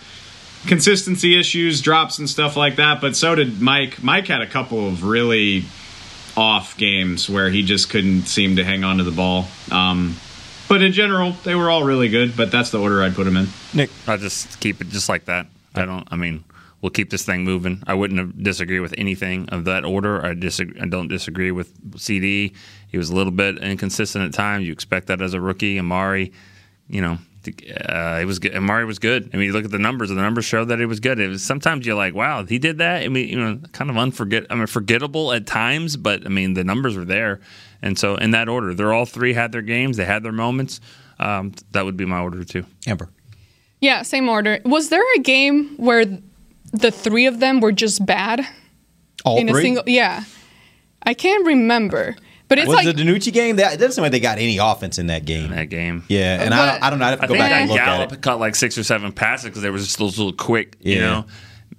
[0.67, 3.01] Consistency issues, drops, and stuff like that.
[3.01, 4.03] But so did Mike.
[4.03, 5.65] Mike had a couple of really
[6.37, 9.47] off games where he just couldn't seem to hang on to the ball.
[9.71, 10.17] Um,
[10.69, 12.37] but in general, they were all really good.
[12.37, 13.49] But that's the order I'd put them in.
[13.73, 15.47] Nick, I just keep it just like that.
[15.75, 16.09] I don't.
[16.11, 16.43] I mean,
[16.81, 17.83] we'll keep this thing moving.
[17.87, 20.25] I wouldn't have disagree with anything of that order.
[20.25, 20.81] I disagree.
[20.81, 22.55] I don't disagree with CeeDee.
[22.89, 24.67] He was a little bit inconsistent at times.
[24.67, 25.79] You expect that as a rookie.
[25.79, 26.33] Amari,
[26.89, 28.55] you know, uh, it was good.
[28.55, 29.31] Amari was good.
[29.33, 31.19] I mean, you look at the numbers, and the numbers show that it was good.
[31.19, 33.03] It was sometimes you're like, wow, he did that.
[33.03, 34.47] I mean, you know, kind of unforget.
[34.51, 37.41] I mean, forgettable at times, but I mean, the numbers were there,
[37.83, 39.97] and so in that order, they're all three had their games.
[39.97, 40.81] They had their moments.
[41.19, 42.65] Um, that would be my order too.
[42.87, 43.09] Amber.
[43.81, 44.61] Yeah, same order.
[44.65, 46.05] Was there a game where
[46.73, 48.47] the three of them were just bad?
[49.25, 49.61] All in three?
[49.61, 50.25] a single yeah.
[51.03, 52.17] I can't remember.
[52.49, 53.57] But it's was like the DiNucci game?
[53.57, 55.51] That it doesn't seem like they got any offense in that game.
[55.51, 56.43] that game, yeah.
[56.43, 57.05] And I don't, I don't know.
[57.05, 58.23] I have to go think back and look Gallup at it.
[58.23, 61.27] caught like six or seven passes because they were just those little quick, you know.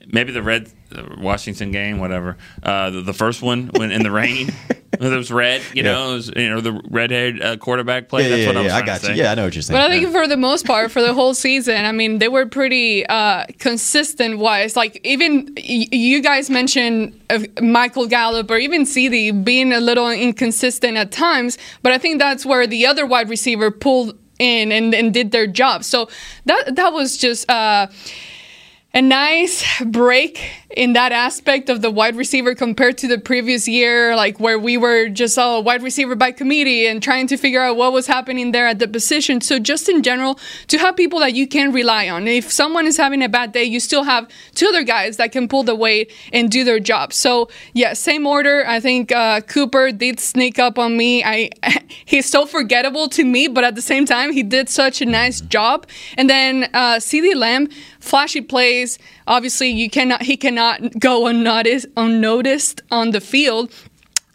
[0.07, 2.37] Maybe the red uh, Washington game, whatever.
[2.61, 4.49] Uh, the, the first one when in the rain,
[4.99, 5.61] it was red.
[5.73, 5.91] You Yeah.
[5.93, 8.23] know, it was, you know the red-haired uh, quarterback play.
[8.23, 9.13] Yeah, That's yeah, what I was yeah, I trying got to you.
[9.15, 9.21] say.
[9.23, 9.75] Yeah, I know what you're saying.
[9.79, 12.45] But I think for the most part, for the whole season, I mean, they were
[12.45, 14.75] pretty uh, consistent wise.
[14.75, 20.09] Like, even y- you guys mentioned uh, Michael Gallup or even CeeDee being a little
[20.09, 24.93] inconsistent at times, but I think that's where the other wide receiver pulled in and,
[24.95, 25.83] and did their job.
[25.83, 26.09] So
[26.45, 27.49] that, that was just.
[27.49, 27.87] Uh,
[28.93, 30.41] a nice break
[30.75, 34.77] in that aspect of the wide receiver compared to the previous year, like where we
[34.77, 38.51] were just a wide receiver by committee and trying to figure out what was happening
[38.51, 39.41] there at the position.
[39.41, 42.27] So, just in general, to have people that you can rely on.
[42.27, 45.47] If someone is having a bad day, you still have two other guys that can
[45.47, 47.13] pull the weight and do their job.
[47.13, 48.65] So, yeah, same order.
[48.67, 51.23] I think uh, Cooper did sneak up on me.
[51.23, 51.49] I
[52.05, 55.41] he's so forgettable to me, but at the same time, he did such a nice
[55.41, 55.87] job.
[56.17, 57.69] And then uh, CeeDee Lamb,
[57.99, 58.99] flashy plays.
[59.27, 63.73] Obviously, you cannot he cannot go unnoticed unnoticed on the field.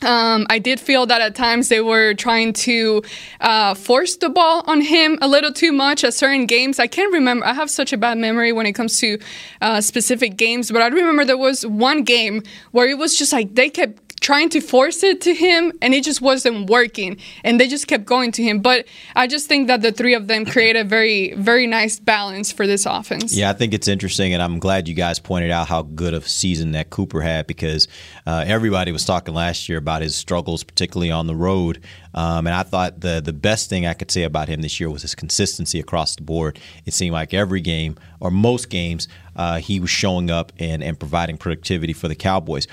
[0.03, 3.03] Um, I did feel that at times they were trying to
[3.41, 6.79] uh, force the ball on him a little too much at certain games.
[6.79, 7.47] I can't remember.
[7.47, 9.19] I have such a bad memory when it comes to
[9.63, 13.55] uh, specific games, but I remember there was one game where it was just like
[13.55, 17.69] they kept trying to force it to him and it just wasn't working and they
[17.69, 18.61] just kept going to him.
[18.61, 22.51] But i just think that the three of them create a very very nice balance
[22.51, 23.37] for this offense.
[23.37, 26.27] Yeah, I think it's interesting, and I'm glad you guys pointed out how good of
[26.27, 27.87] season that Cooper had because
[28.27, 31.83] uh, everybody was talking last year about his struggles, particularly on the road.
[32.15, 34.89] Um, and I thought the the best thing I could say about him this year
[34.91, 36.59] was his consistency across the board.
[36.87, 40.99] It seemed like every game or most games uh, he was showing up and, and
[40.99, 42.67] providing productivity for the Cowboys.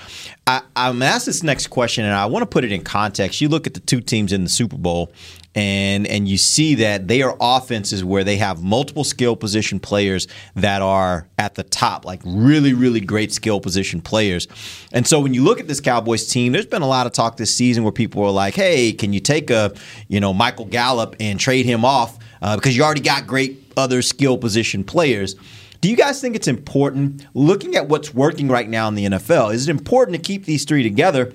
[0.46, 3.40] I, I'm asked this next question, and I want to put it in context.
[3.40, 5.12] You look at the two teams in the Super Bowl
[5.54, 10.26] and and you see that they are offenses where they have multiple skill position players
[10.54, 14.48] that are at the top, like really, really great skill position players.
[14.92, 17.36] And so when you look at this Cowboys team, there's been a lot of talk
[17.36, 19.72] this season where people are like, "Hey, can you take a
[20.08, 24.00] you know Michael Gallup and trade him off uh, because you already got great other
[24.02, 25.36] skill position players?"
[25.82, 29.52] Do you guys think it's important, looking at what's working right now in the NFL,
[29.52, 31.32] is it important to keep these three together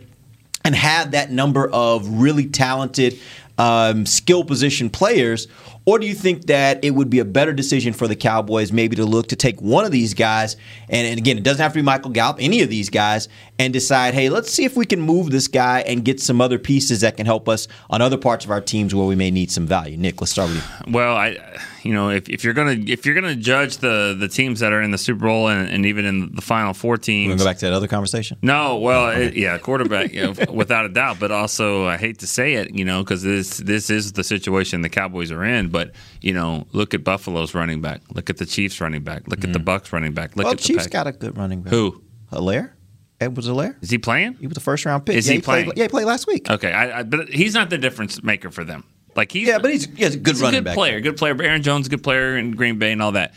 [0.64, 3.20] and have that number of really talented
[3.58, 5.48] um, skill position players?
[5.86, 8.98] Or do you think that it would be a better decision for the Cowboys maybe
[8.98, 10.58] to look to take one of these guys,
[10.90, 13.72] and, and again, it doesn't have to be Michael Gallup, any of these guys, and
[13.72, 17.02] decide, hey, let's see if we can move this guy and get some other pieces
[17.02, 19.66] that can help us on other parts of our teams where we may need some
[19.66, 19.96] value.
[19.96, 20.92] Nick, let's start with you.
[20.92, 21.38] Well, I,
[21.88, 24.82] you know, if, if you're gonna if you're gonna judge the the teams that are
[24.82, 27.60] in the Super Bowl and, and even in the final four teams, to go back
[27.60, 28.38] to that other conversation.
[28.42, 31.18] No, well, it, yeah, quarterback, you know, without a doubt.
[31.18, 34.82] But also, I hate to say it, you know, because this this is the situation
[34.82, 35.70] the Cowboys are in.
[35.70, 38.02] But you know, look at Buffalo's running back.
[38.14, 39.26] Look at the Chiefs running back.
[39.30, 39.70] Look at the mm-hmm.
[39.70, 40.36] Bucs running back.
[40.36, 41.72] Look well, at the Chiefs Pack- got a good running back.
[41.72, 42.04] Who?
[42.34, 42.74] Helaire?
[43.22, 43.82] Edwards Helaire?
[43.82, 44.34] Is he playing?
[44.42, 45.16] He was the first round pick.
[45.16, 45.78] Is yeah, he played- playing?
[45.78, 46.50] yeah, he played last week.
[46.50, 48.84] Okay, I, I, but he's not the difference maker for them.
[49.18, 50.76] Like he's Yeah, but he's, he's a good he's running a good back.
[50.76, 51.42] player, good player.
[51.42, 53.34] Aaron Jones, good player in Green Bay and all that.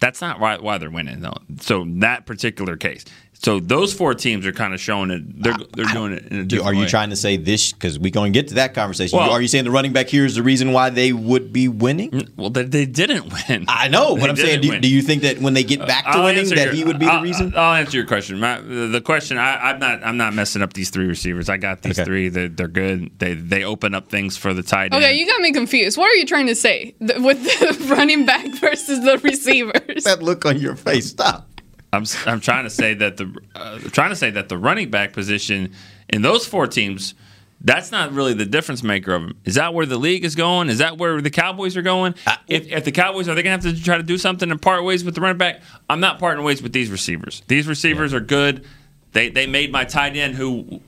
[0.00, 1.36] That's not why, why they're winning though.
[1.60, 3.04] So that particular case.
[3.42, 5.42] So those four teams are kind of showing it.
[5.42, 6.88] They're they're doing it in a Do- different Are you way.
[6.88, 7.72] trying to say this?
[7.72, 9.18] Because we're going to get to that conversation.
[9.18, 11.66] Well- are you saying the running back here is the reason why they would be
[11.66, 12.10] winning?
[12.10, 13.64] Mm, well, they, they didn't win.
[13.66, 16.04] I know, They but I'm saying, do, do you think that when they get back
[16.04, 17.54] to I'll winning, that your- he would be the I'll- reason?
[17.56, 18.38] I'll answer your question.
[18.38, 21.48] My, the question I, I'm not I'm not messing up these three receivers.
[21.48, 22.28] I got these three.
[22.28, 23.10] They're, they're good.
[23.20, 25.02] They they open up things for the tight end.
[25.02, 25.96] Okay, you got me confused.
[25.96, 30.04] What are you trying to say with the running back versus the receivers?
[30.04, 31.06] that look on your face.
[31.08, 31.48] Stop.
[31.92, 35.12] I'm I'm trying to say that the uh, trying to say that the running back
[35.12, 35.72] position
[36.08, 37.14] in those four teams.
[37.62, 39.36] That's not really the difference maker of them.
[39.44, 40.70] Is that where the league is going?
[40.70, 42.14] Is that where the Cowboys are going?
[42.48, 44.62] if, if the Cowboys are they going to have to try to do something and
[44.62, 45.60] part ways with the running back?
[45.90, 47.42] I'm not parting ways with these receivers.
[47.48, 48.64] These receivers are good.
[49.12, 50.80] They they made my tight end who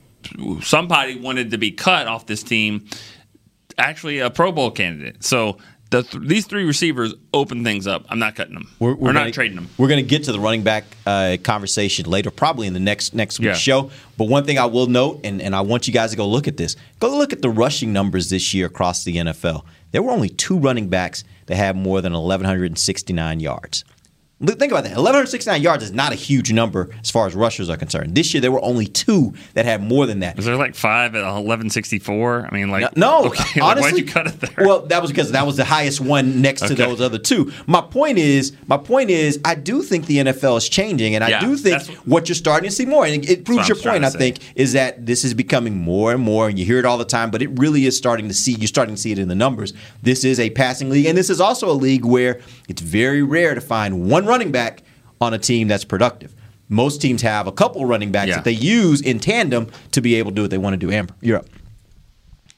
[0.63, 2.87] somebody wanted to be cut off this team
[3.77, 5.23] actually a Pro Bowl candidate.
[5.23, 5.57] So
[5.93, 8.05] the th- these three receivers open things up.
[8.09, 8.69] I'm not cutting them.
[8.79, 9.69] We're, not gonna- trading them.
[9.77, 13.13] We're going to get to the running back uh, conversation later, probably in the next
[13.13, 13.81] next week's Yeah.
[13.83, 13.91] show.
[14.17, 16.47] But one thing I will note, and, and I want you guys to go look
[16.47, 16.75] at this.
[16.99, 19.63] Go look at the rushing numbers this year across the NFL.
[19.91, 23.83] There were only two running backs that had more than 1,169 yards.
[24.43, 24.91] Look- Think about that.
[24.95, 28.13] 1,169 yards is not a huge number as far as rushers are concerned.
[28.15, 30.37] This year, there were only two that had more than that.
[30.39, 32.49] Is there like five at 1164?
[32.51, 34.65] I mean, like No, okay, like, honestly, why'd you cut it there?
[34.65, 37.51] Well, that was because that was the highest one next to those other two.
[37.67, 41.39] My point is, my point is, I do think the NFL is changing, and I
[41.39, 44.03] do think what, you're starting to see more, and it, it proves your point.
[44.05, 46.97] I think is that this is becoming more and more, and you hear it all
[46.97, 48.53] the time, but it really is starting to see.
[48.53, 49.73] You're starting to see it in the numbers.
[50.01, 53.55] This is a passing league, and this is also a league where it's very rare
[53.55, 54.81] to find one running back
[55.21, 56.33] on a team that's productive.
[56.67, 58.35] Most teams have a couple running backs Yeah.
[58.37, 60.91] that they use in tandem to be able to do what they want to do.
[60.91, 61.45] Amber, you're up.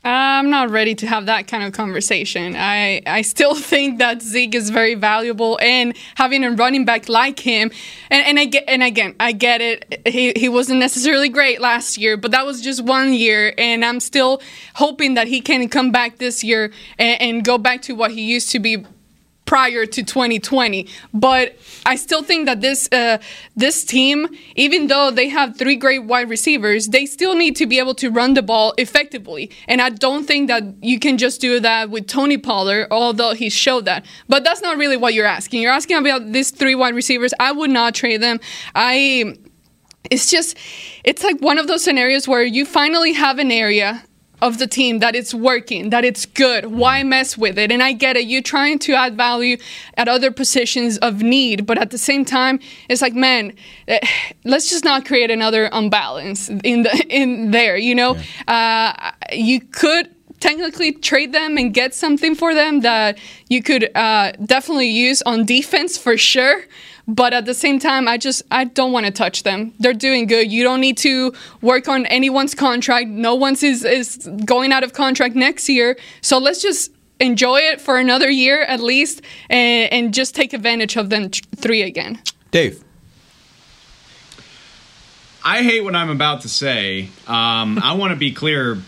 [0.08, 2.56] I'm not ready to have that kind of conversation.
[2.56, 7.40] I, I still think that Zeke is very valuable, and having a running back like
[7.40, 7.72] him,
[8.12, 10.02] and, and I get, and again, I get it.
[10.08, 14.00] He, he wasn't necessarily great last year, but that was just one year, and I'm
[14.00, 14.42] still
[14.76, 18.22] hoping that he can come back this year and, and go back to what he
[18.22, 18.86] used to be
[19.46, 21.56] prior to 2020 but
[21.86, 23.18] i still think that this uh,
[23.56, 27.80] this team even though they have three great wide receivers they still need to be
[27.80, 29.52] able to run the ball effectively.
[29.68, 33.50] And i don't think that you can just do that with tony pollard although he
[33.50, 34.06] showed that.
[34.28, 35.62] But that's not really what you're asking.
[35.62, 37.34] You're asking about these three wide receivers.
[37.40, 38.40] I would not trade them.
[38.74, 39.38] I
[40.12, 40.58] it's just
[41.04, 44.04] it's like one of those scenarios where you finally have an area
[44.42, 46.68] of the team that it's working, that it's good.
[46.68, 47.72] Why mess with it?
[47.72, 48.26] And I get it.
[48.26, 49.58] You're trying to add value
[49.96, 53.54] at other positions of need, but at the same time, it's like, man,
[53.88, 54.00] eh,
[54.44, 57.78] let's just not create another unbalance in the in there.
[57.78, 58.18] You know,
[58.48, 63.18] uh, you could technically trade them and get something for them that
[63.50, 66.64] you could uh, definitely use on defense for sure.
[67.08, 69.74] But at the same time, I just I don't want to touch them.
[69.80, 70.52] They're doing good.
[70.52, 73.10] You don't need to work on anyone's contract.
[73.10, 75.98] No one's is is going out of contract next year.
[76.22, 80.98] So let's just enjoy it for another year at least, and, and just take advantage
[80.98, 82.20] of them t- three again.
[82.52, 82.84] Dave.
[85.44, 87.10] I hate what I'm about to say.
[87.28, 88.80] Um, I want to be clear.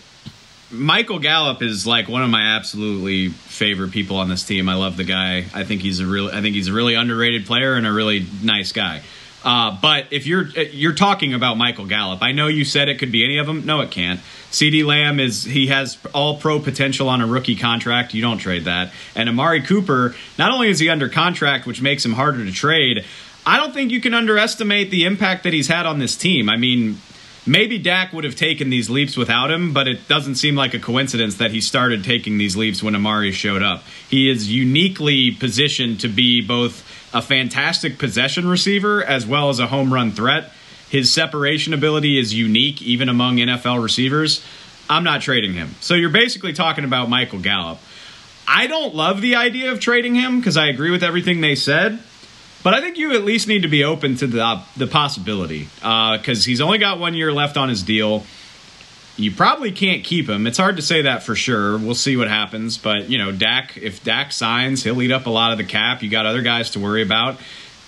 [0.70, 4.68] Michael Gallup is like one of my absolutely favorite people on this team.
[4.68, 5.46] I love the guy.
[5.54, 8.26] I think he's a really, I think he's a really underrated player and a really
[8.44, 9.02] nice guy.
[9.46, 13.14] Uh, but if you're you're talking about Michael Gallup, I know you said it could
[13.14, 13.66] be any of them.
[13.66, 14.20] No, it can't.
[14.52, 18.14] CeeDee Lamb is he has all pro potential on a rookie contract.
[18.14, 18.92] You don't trade that.
[19.16, 23.06] And Amari Cooper, not only is he under contract, which makes him harder to trade.
[23.46, 26.50] I don't think you can underestimate the impact that he's had on this team.
[26.50, 27.00] I mean,
[27.48, 30.80] maybe Dak would have taken these leaps without him, but it doesn't seem like a
[30.80, 33.84] coincidence that he started taking these leaps when Amari showed up.
[34.10, 36.84] He is uniquely positioned to be both
[37.14, 40.52] a fantastic possession receiver as well as a home run threat.
[40.90, 44.46] His separation ability is unique even among NFL receivers.
[44.90, 45.76] I'm not trading him.
[45.82, 47.80] So you're basically talking about Michael Gallup.
[48.48, 52.00] I don't love the idea of trading him because I agree with everything they said.
[52.64, 56.44] But I think you at least need to be open to the the possibility because
[56.44, 58.26] uh, he's only got one year left on his deal.
[59.16, 60.46] You probably can't keep him.
[60.46, 61.78] It's hard to say that for sure.
[61.78, 62.78] We'll see what happens.
[62.78, 66.04] But you know, Dak, if Dak signs, he'll eat up a lot of the cap.
[66.04, 67.40] You got other guys to worry about.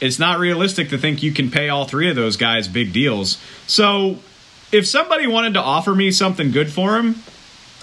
[0.02, 3.38] It's not realistic to think you can pay all three of those guys big deals.
[3.68, 4.20] So,
[4.72, 7.16] if somebody wanted to offer me something good for him,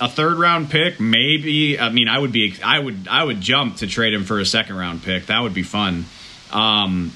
[0.01, 1.79] a third round pick, maybe.
[1.79, 4.47] I mean, I would be, I would, I would jump to trade him for a
[4.47, 5.27] second round pick.
[5.27, 6.07] That would be fun.
[6.53, 7.13] Um,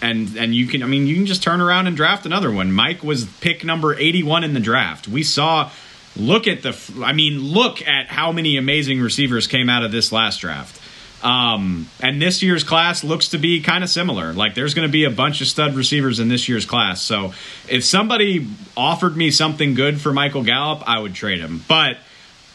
[0.00, 2.72] and and you can, I mean, you can just turn around and draft another one.
[2.72, 5.08] Mike was pick number eighty one in the draft.
[5.08, 5.70] We saw.
[6.18, 10.12] Look at the, I mean, look at how many amazing receivers came out of this
[10.12, 10.80] last draft.
[11.22, 14.32] Um, and this year's class looks to be kind of similar.
[14.32, 17.02] Like there's going to be a bunch of stud receivers in this year's class.
[17.02, 17.34] So
[17.68, 18.46] if somebody
[18.78, 21.62] offered me something good for Michael Gallup, I would trade him.
[21.68, 21.98] But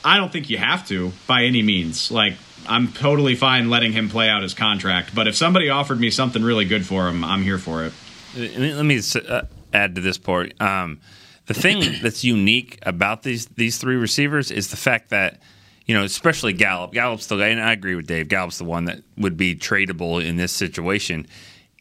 [0.03, 2.09] I don't think you have to by any means.
[2.09, 2.33] Like
[2.67, 5.13] I'm totally fine letting him play out his contract.
[5.13, 7.93] But if somebody offered me something really good for him, I'm here for it.
[8.35, 9.41] Let me uh,
[9.73, 10.59] add to this part.
[10.61, 10.99] Um,
[11.47, 15.41] the thing that's unique about these these three receivers is the fact that
[15.85, 16.93] you know, especially Gallup.
[16.93, 18.29] Gallup's the guy, and I agree with Dave.
[18.29, 21.27] Gallup's the one that would be tradable in this situation.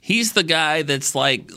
[0.01, 1.51] He's the guy that's like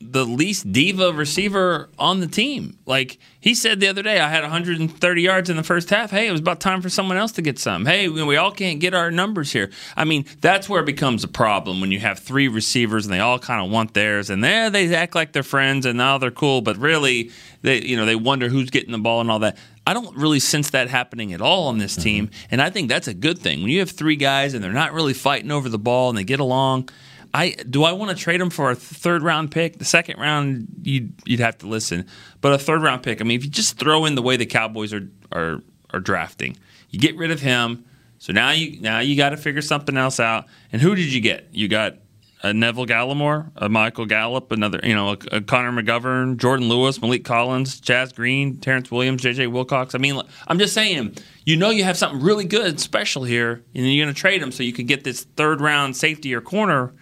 [0.00, 2.78] the least diva receiver on the team.
[2.86, 6.10] Like he said the other day, I had 130 yards in the first half.
[6.10, 7.84] Hey, it was about time for someone else to get some.
[7.84, 9.70] Hey, we all can't get our numbers here.
[9.96, 13.20] I mean, that's where it becomes a problem when you have three receivers and they
[13.20, 16.30] all kind of want theirs, and there they act like they're friends and now they're
[16.30, 17.30] cool, but really
[17.62, 19.58] they you know they wonder who's getting the ball and all that.
[19.86, 22.02] I don't really sense that happening at all on this mm-hmm.
[22.02, 23.60] team, and I think that's a good thing.
[23.60, 26.24] When you have three guys and they're not really fighting over the ball and they
[26.24, 26.88] get along
[27.32, 29.78] I do I want to trade him for a third round pick?
[29.78, 32.06] The second round you'd you'd have to listen,
[32.40, 33.20] but a third round pick.
[33.20, 35.62] I mean, if you just throw in the way the Cowboys are are
[35.92, 36.56] are drafting,
[36.90, 37.84] you get rid of him.
[38.18, 40.46] So now you now you got to figure something else out.
[40.72, 41.48] And who did you get?
[41.52, 41.96] You got
[42.42, 46.98] a Neville Gallimore, a Michael Gallup, another you know a, a Connor McGovern, Jourdan Lewis,
[46.98, 49.46] Maliek Collins, Chaz Green, Terrance Williams, J.J.
[49.48, 49.94] Wilcox.
[49.94, 51.16] I mean, I'm just saying.
[51.46, 54.52] You know you have something really good, special here, and you're going to trade him
[54.52, 56.92] so you can get this third round safety or corner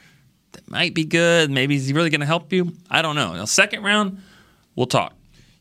[0.53, 1.51] that might be good.
[1.51, 2.73] Maybe he's really going to help you.
[2.91, 3.35] I don't know.
[3.35, 4.23] Now, second round,
[4.77, 5.15] we'll talk.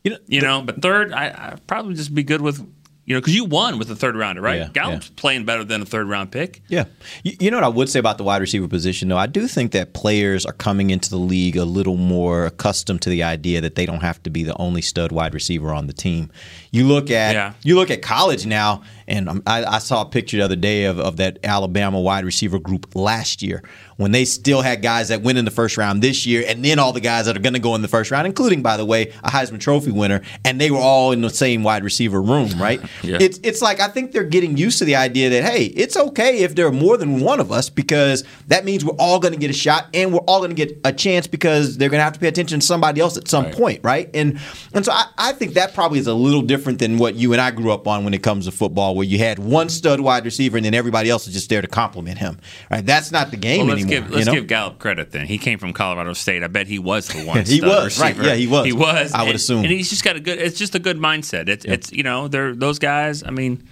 [0.04, 2.64] You know, you know but third, I, I probably just be good with
[3.08, 4.58] you know, because you won with the third rounder, right?
[4.58, 5.14] Yeah, Gallup's yeah.
[5.16, 6.60] playing better than a third round pick.
[6.68, 6.84] Yeah.
[7.22, 9.16] You, you, know what I would say about the wide receiver position, though?
[9.16, 13.08] I do think that players are coming into the league a little more accustomed to
[13.08, 15.94] the idea that they don't have to be the only stud wide receiver on the
[15.94, 16.30] team.
[16.70, 17.54] You look at yeah.
[17.62, 20.84] you look at college now, and um, I, I, saw a picture the other day
[20.84, 23.62] of, of that Alabama wide receiver group last year
[23.96, 26.78] when they still had guys that went in the first round this year, and then
[26.78, 28.84] all the guys that are going to go in the first round, including, by the
[28.84, 32.50] way, a Heisman Trophy winner, and they were all in the same wide receiver room,
[32.60, 32.80] right?
[33.02, 33.18] yeah.
[33.20, 36.38] It's it's like I think they're getting used to the idea that hey, it's okay
[36.38, 39.40] if there are more than one of us because that means we're all going to
[39.40, 42.04] get a shot and we're all going to get a chance because they're going to
[42.04, 43.54] have to pay attention to somebody else at some right.
[43.54, 44.10] point, right?
[44.14, 44.38] And
[44.74, 47.40] and so I, I think that probably is a little different than what you and
[47.40, 50.24] I grew up on when it comes to football, where you had one stud wide
[50.24, 52.38] receiver and then everybody else is just there to compliment him.
[52.70, 52.84] Right?
[52.84, 54.32] That's not the game well, anymore give, let's you know?
[54.40, 55.26] give Gallup credit then.
[55.26, 56.42] He came from Colorado State.
[56.42, 57.44] I bet he was the one.
[57.46, 58.20] he was receiver.
[58.20, 58.28] right.
[58.30, 58.66] Yeah, he was.
[58.66, 59.12] He was.
[59.12, 59.64] I would and, assume.
[59.64, 60.38] And he's just got a good.
[60.38, 61.48] It's just a good mindset.
[61.48, 63.22] It's it's you know they're those guys.
[63.22, 63.66] I mean.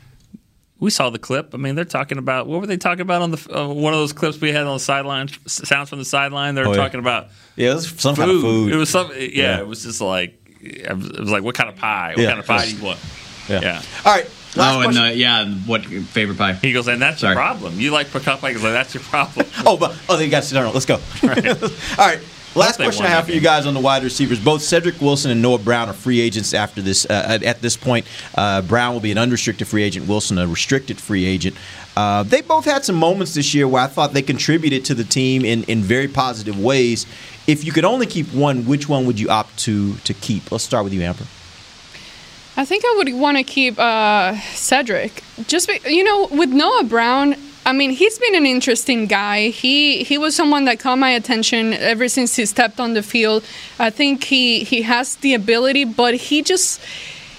[0.78, 1.54] We saw the clip.
[1.54, 3.98] I mean, they're talking about what were they talking about on the uh, one of
[3.98, 5.28] those clips we had on the sideline?
[5.46, 6.54] Sounds from the sideline.
[6.54, 6.76] They were oh, yeah.
[6.76, 8.20] talking about yeah, it was some food.
[8.20, 8.72] kind of food.
[8.74, 9.60] It was some yeah, yeah.
[9.60, 12.10] It was just like it was like what kind of pie?
[12.10, 12.28] What yeah.
[12.28, 13.00] kind of pie do you want?
[13.48, 13.60] Yeah.
[13.62, 13.82] yeah.
[14.04, 14.28] All right.
[14.56, 16.54] Last oh, and uh, yeah, what favorite pie?
[16.54, 17.34] He goes, and that's Sorry.
[17.34, 17.78] your problem.
[17.78, 18.48] You like pecan pie?
[18.48, 19.46] He goes, like, that's your problem.
[19.66, 20.56] oh, but oh, they got to sit.
[20.56, 20.98] Let's go.
[21.22, 21.62] Right.
[21.98, 22.20] All right.
[22.56, 24.42] Last question I have for you guys on the wide receivers.
[24.42, 27.04] Both Cedric Wilson and Noah Brown are free agents after this.
[27.04, 30.08] Uh, at this point, uh, Brown will be an unrestricted free agent.
[30.08, 31.54] Wilson a restricted free agent.
[31.96, 35.04] Uh, they both had some moments this year where I thought they contributed to the
[35.04, 37.04] team in, in very positive ways.
[37.46, 40.50] If you could only keep one, which one would you opt to to keep?
[40.50, 41.24] Let's start with you, Amber.
[42.58, 45.22] I think I would want to keep uh, Cedric.
[45.46, 47.36] Just be, you know, with Noah Brown,
[47.66, 49.48] I mean, he's been an interesting guy.
[49.48, 53.44] He he was someone that caught my attention ever since he stepped on the field.
[53.78, 56.80] I think he he has the ability, but he just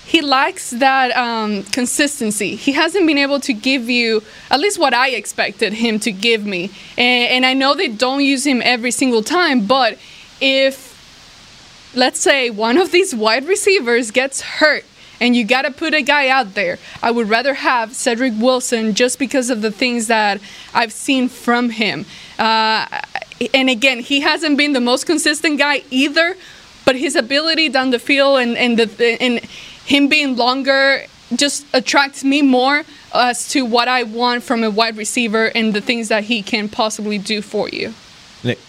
[0.06, 2.56] he lacks that um, consistency.
[2.56, 6.46] He hasn't been able to give you at least what I expected him to give
[6.46, 6.72] me.
[6.98, 9.98] And, and I know they don't use him every single time, but
[10.40, 10.94] if
[11.96, 14.86] let's say one of these wide receivers gets hurt
[15.20, 16.80] and you got to put a guy out there.
[17.02, 20.40] I would rather have Cedric Wilson just because of the things that
[20.74, 22.06] I've seen from him.
[22.38, 22.88] Uh,
[23.54, 26.36] and again, he hasn't been the most consistent guy either,
[26.86, 29.40] but his ability down the field and, and, the, and
[29.86, 31.06] him being longer
[31.36, 35.82] just attracts me more as to what I want from a wide receiver and the
[35.82, 37.94] things that he can possibly do for you.
[38.44, 38.60] Nick.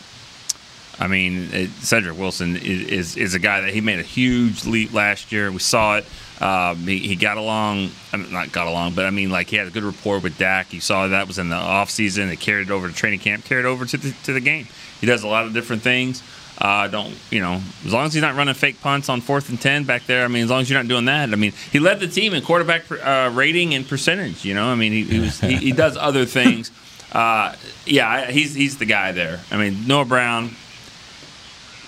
[1.00, 4.92] I mean, Cedric Wilson is, is is a guy that he made a huge leap
[4.92, 5.50] last year.
[5.52, 6.06] We saw it.
[6.40, 9.56] Um, he, he got along, I mean, not got along, but I mean, like he
[9.56, 10.72] had a good rapport with Dak.
[10.72, 12.32] You saw that was in the offseason.
[12.32, 14.68] It carried it over to training camp, carried over to the, to the game.
[15.00, 16.22] He does a lot of different things.
[16.60, 17.60] Uh, don't you know?
[17.84, 20.24] As long as he's not running fake punts on fourth and ten back there.
[20.24, 21.32] I mean, as long as you're not doing that.
[21.32, 24.44] I mean, he led the team in quarterback uh, rating and percentage.
[24.44, 26.70] You know, I mean, he, he was he, he does other things.
[27.10, 27.54] Uh,
[27.86, 29.40] yeah, he's he's the guy there.
[29.50, 30.50] I mean, Noah Brown.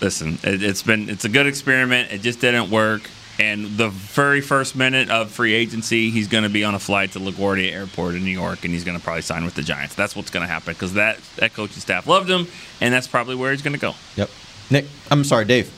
[0.00, 2.10] Listen, it's been it's a good experiment.
[2.10, 3.02] It just didn't work.
[3.40, 7.12] And the very first minute of free agency, he's going to be on a flight
[7.12, 9.94] to LaGuardia Airport in New York, and he's going to probably sign with the Giants.
[9.94, 12.48] That's what's going to happen because that that coaching staff loved him,
[12.82, 13.94] and that's probably where he's going to go.
[14.16, 14.30] Yep.
[14.70, 15.72] Nick, I'm sorry, Dave.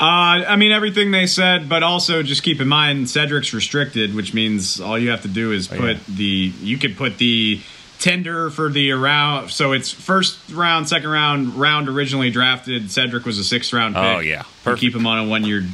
[0.00, 4.32] Uh, I mean everything they said, but also just keep in mind Cedric's restricted, which
[4.32, 6.02] means all you have to do is Oh, put yeah.
[6.08, 7.60] the you could put the
[8.00, 9.50] tender for the around.
[9.50, 12.90] So it's first round, second round, round originally drafted.
[12.90, 14.16] Cedric was a sixth round oh, pick.
[14.16, 14.42] Oh, yeah.
[14.66, 15.64] You keep him on a one year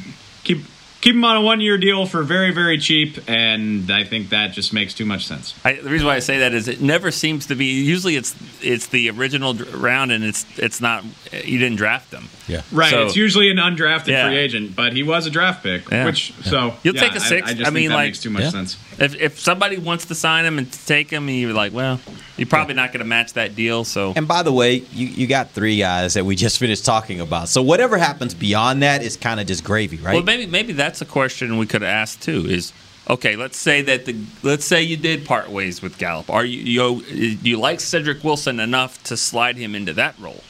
[0.43, 0.59] keep
[1.01, 4.51] keep him on a one year deal for very very cheap, and I think that
[4.51, 5.53] just makes too much sense.
[5.63, 7.65] I, the reason why I say that is it never seems to be.
[7.65, 11.03] Usually, it's it's the original round, and it's it's not.
[11.31, 12.29] You didn't draft them.
[12.47, 12.61] Yeah.
[12.71, 14.27] Right, So- it's usually an undrafted Yeah.
[14.27, 16.05] free agent, but he was a draft pick, Yeah.
[16.05, 17.47] which so You'll yeah, take a six.
[17.47, 18.77] I, I, just think mean, that like makes too much sense.
[18.99, 21.99] If if somebody wants to sign him and take him, and you're like, well,
[22.35, 23.83] you're probably not going to match that deal.
[23.83, 27.19] So And by the way, you, you got three guys that we just finished talking
[27.19, 27.49] about.
[27.49, 30.13] So whatever happens beyond that is kind of just gravy, right?
[30.13, 32.45] Well, maybe maybe that's a question we could ask too.
[32.47, 32.73] Is
[33.09, 33.35] okay.
[33.35, 36.29] Let's say that the let's say you did part ways with Gallup.
[36.29, 36.59] Are you
[37.01, 40.43] you do you like Cedric Wilson enough to slide him into that role?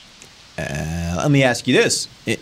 [0.57, 2.39] Uh, let me ask you this: it,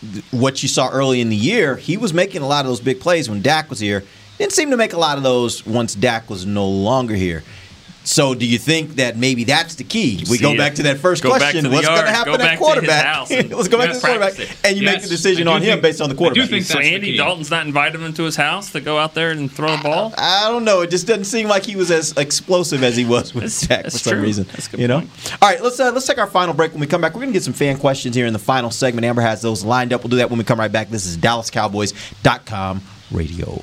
[0.00, 2.80] th- what you saw early in the year, he was making a lot of those
[2.80, 4.04] big plays when Dak was here.
[4.38, 7.42] Didn't seem to make a lot of those once Dak was no longer here.
[8.06, 10.16] So, do you think that maybe that's the key?
[10.28, 10.58] We See go it.
[10.58, 13.02] back to that first Go question: What's going to happen Go at quarterback?
[13.06, 14.54] house and Let's go back to the quarterback, it.
[14.62, 16.18] and you make Yes, the decision I do on him based on the I do
[16.18, 16.50] quarterback.
[16.50, 17.16] think So Andy.
[17.16, 20.12] Dalton's not inviting him to his house to go out there and throw a ball.
[20.18, 20.82] I don't know.
[20.82, 23.90] It just doesn't seem like he was as explosive as he was with Dak for
[23.92, 24.22] some true.
[24.22, 24.44] reason.
[24.52, 24.98] That's a good you know.
[24.98, 25.38] point.
[25.40, 26.72] All right, let's uh, let's take our final break.
[26.72, 29.06] When we come back, we're gonna get some fan questions here in the final segment.
[29.06, 30.02] Amber has those lined up.
[30.02, 30.90] We'll do that when we come right back.
[30.90, 32.82] This is DallasCowboys.com
[33.12, 33.62] radio.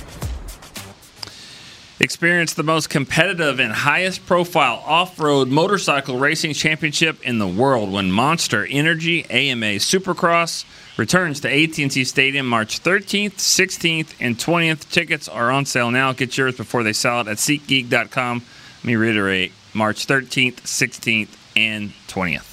[2.01, 7.91] Experience the most competitive and highest profile off road motorcycle racing championship in the world
[7.91, 10.65] when Monster Energy AMA Supercross
[10.97, 14.89] returns to AT&T Stadium March 13th, 16th, and 20th.
[14.89, 16.11] Tickets are on sale now.
[16.11, 18.41] Get yours before they sell out at SeatGeek.com.
[18.79, 22.50] Let me reiterate March 13th, 16th, and 20th.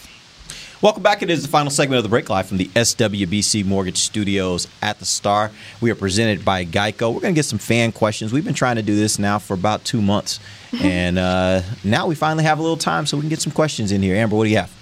[0.80, 1.24] Welcome back.
[1.24, 5.00] It is the final segment of the break live from the SWBC Mortgage Studios at
[5.00, 5.50] the Star.
[5.80, 7.12] We are presented by Geico.
[7.12, 8.32] We're going to get some fan questions.
[8.32, 10.38] We've been trying to do this now for about two months,
[10.80, 13.90] and uh, now we finally have a little time so we can get some questions
[13.90, 14.14] in here.
[14.14, 14.72] Amber, what do you have?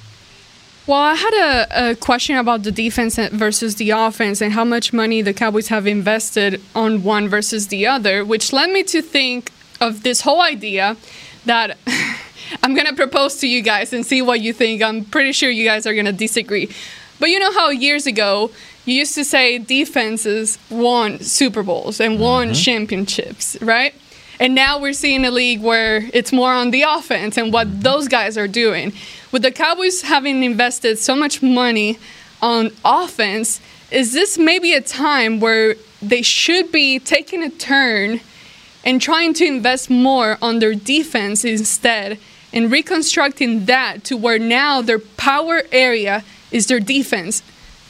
[0.86, 4.92] Well, I had a, a, question about the defense versus the offense and how much
[4.92, 9.50] money the Cowboys have invested on one versus the other, which led me to think
[9.80, 10.98] of this whole idea
[11.46, 11.78] that
[12.62, 14.82] I'm going to propose to you guys and see what you think.
[14.82, 16.70] I'm pretty sure you guys are going to disagree.
[17.18, 18.50] But you know how years ago
[18.84, 22.54] you used to say defenses won Super Bowls and won mm-hmm.
[22.54, 23.94] championships, right?
[24.38, 27.80] And now we're seeing a league where it's more on the offense and what mm-hmm.
[27.80, 28.92] those guys are doing.
[29.32, 31.98] With the Cowboys having invested so much money
[32.42, 38.20] on offense, is this maybe a time where they should be taking a turn
[38.84, 42.18] and trying to invest more on their defense instead
[42.52, 47.42] and reconstructing that to where now their power area is their defense.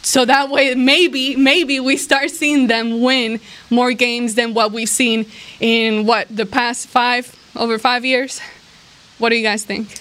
[0.03, 3.41] So that way, maybe, maybe we start seeing them win
[3.71, 5.27] more games than what we've seen
[5.59, 8.41] in what the past five over five years.
[9.19, 9.99] What do you guys think?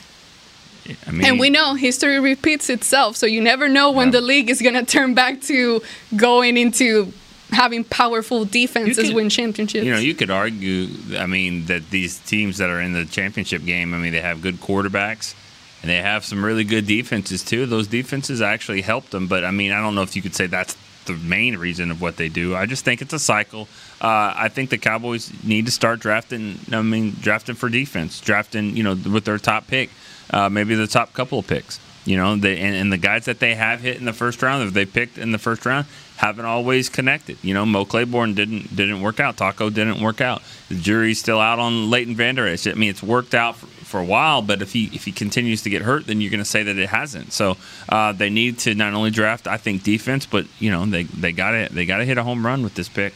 [1.07, 4.19] I mean, and we know history repeats itself, so you never know when yeah.
[4.19, 5.81] the league is going to turn back to
[6.15, 7.11] going into
[7.55, 9.85] having powerful defenses could, win championships.
[9.85, 13.65] You know, you could argue, I mean, that these teams that are in the championship
[13.65, 15.33] game, I mean, they have good quarterbacks
[15.81, 17.65] and they have some really good defenses too.
[17.65, 20.47] Those defenses actually help them, but I mean, I don't know if you could say
[20.47, 20.75] that's
[21.05, 22.55] the main reason of what they do.
[22.55, 23.67] I just think it's a cycle.
[24.01, 26.59] Uh, I think the Cowboys need to start drafting.
[26.71, 29.89] I mean, drafting for defense, drafting, you know, with their top pick,
[30.31, 31.79] uh, maybe the top couple of picks.
[32.05, 34.67] You know, they, and, and, the guys that they have hit in the first round,
[34.67, 35.87] if they picked in the first round,
[36.17, 37.37] haven't always connected.
[37.41, 39.37] You know, Mo Claiborne didn't didn't work out.
[39.37, 40.41] Taco didn't work out.
[40.69, 42.67] The jury's still out on Leighton Vander Esch.
[42.67, 45.61] I mean, it's worked out for, for, a while, but if he if he continues
[45.63, 47.33] to get hurt, then you're going to say that it hasn't.
[47.33, 47.57] So
[47.89, 51.31] uh, they need to not only draft, I think, defense, but you know, they they
[51.31, 53.13] got to they got to hit a home run with this pick.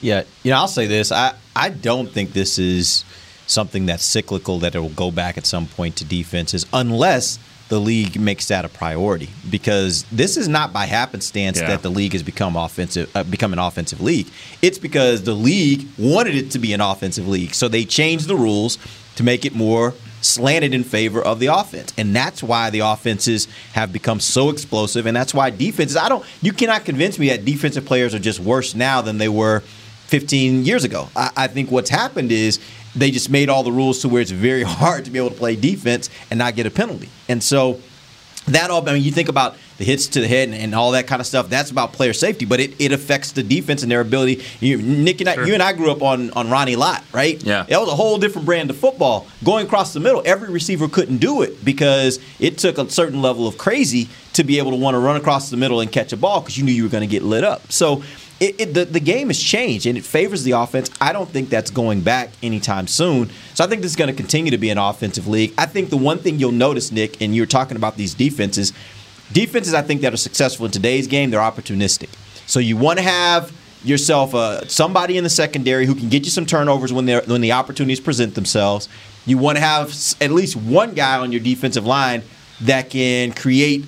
[0.00, 1.12] Yeah, you know, I'll say this.
[1.12, 3.04] I I don't think this is
[3.46, 7.38] something that's cyclical that it will go back at some point to defenses unless
[7.72, 11.68] the league makes that a priority because this is not by happenstance yeah.
[11.68, 14.26] that the league has become offensive uh, become an offensive league
[14.60, 18.36] it's because the league wanted it to be an offensive league so they changed the
[18.36, 18.76] rules
[19.16, 23.48] to make it more slanted in favor of the offense and that's why the offenses
[23.72, 27.46] have become so explosive and that's why defenses I don't you cannot convince me that
[27.46, 29.62] defensive players are just worse now than they were
[30.12, 32.60] 15 years ago I, I think what's happened is
[32.94, 35.36] they just made all the rules to where it's very hard to be able to
[35.36, 37.08] play defense and not get a penalty.
[37.30, 37.80] And so
[38.48, 40.90] that all, I mean, you think about the hits to the head and, and, all
[40.92, 41.48] that kind of stuff.
[41.48, 44.42] That's about player safety, but it, it affects the defense and their ability.
[44.60, 45.46] You, Nick and I, sure.
[45.46, 47.42] you and I grew up on on Ronnie Lott, right?
[47.42, 49.28] Yeah, that was a whole different brand of football.
[49.44, 53.46] Going across the middle, every receiver couldn't do it because it took a certain level
[53.46, 56.16] of crazy to be able to want to run across the middle and catch a
[56.16, 57.70] ball because you knew you were going to get lit up.
[57.70, 58.02] So
[58.42, 60.90] it, it, the, the game has changed and it favors the offense.
[61.00, 63.30] I don't think that's going back anytime soon.
[63.54, 65.54] So I think this is going to continue to be an offensive league.
[65.56, 68.72] I think the one thing you'll notice, Nick, and you're talking about these defenses,
[69.32, 72.08] defenses I think that are successful in today's game, they're opportunistic.
[72.48, 73.52] So you want to have
[73.84, 77.52] yourself uh, somebody in the secondary who can get you some turnovers when when the
[77.52, 78.88] opportunities present themselves.
[79.24, 82.22] You want to have at least one guy on your defensive line
[82.62, 83.84] that can create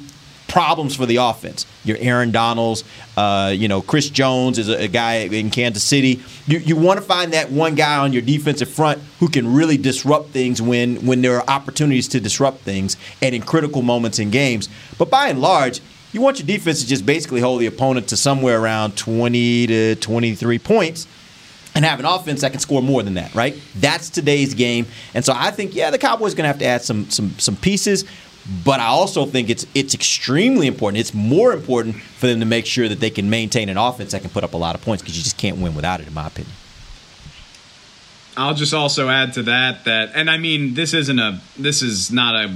[0.54, 1.66] problems for the offense.
[1.82, 2.84] Your Aaron Donalds,
[3.16, 6.22] uh, you know, Chris Jones is a, a, guy in Kansas City.
[6.46, 9.76] You, you want to find that one guy on your defensive front who can really
[9.76, 14.30] disrupt things when when there are opportunities to disrupt things and in critical moments in
[14.30, 14.68] games.
[14.96, 15.80] But by and large,
[16.12, 19.96] you want your defense to just basically hold the opponent to somewhere around 20 to
[19.96, 21.08] 23 points
[21.74, 23.60] and have an offense that can score more than that, right?
[23.74, 24.86] That's today's game.
[25.12, 27.36] And so I think, yeah, the Cowboys are going to have to add some some
[27.38, 28.04] some pieces.
[28.64, 31.00] But I also think it's it's extremely important.
[31.00, 34.20] It's more important for them to make sure that they can maintain an offense that
[34.20, 36.12] can put up a lot of points because you just can't win without it, in
[36.12, 36.52] my opinion.
[38.36, 42.10] I'll just also add to that that, and I mean, this isn't a, this is
[42.10, 42.54] not a,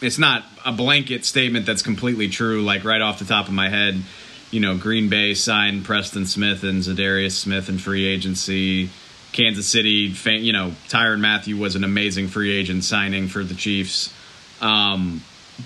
[0.00, 2.62] it's not a blanket statement that's completely true.
[2.62, 4.02] Like right off the top of my head,
[4.50, 8.90] you know, Green Bay signed Preston Smith and Za'Darius Smith in free agency.
[9.32, 14.12] Kansas City, you know, Tyrann Mathieu was an amazing free agent signing for the Chiefs.
[14.60, 15.22] Um,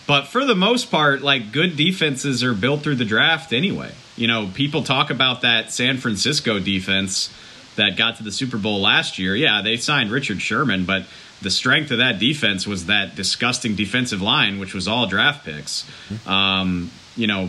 [0.07, 3.93] but for the most part, like good defenses are built through the draft anyway.
[4.17, 7.33] You know, people talk about that San Francisco defense
[7.77, 9.35] that got to the Super Bowl last year.
[9.35, 11.05] Yeah, they signed Richard Sherman, but
[11.41, 15.87] the strength of that defense was that disgusting defensive line, which was all draft picks.
[16.27, 17.49] Um, you know,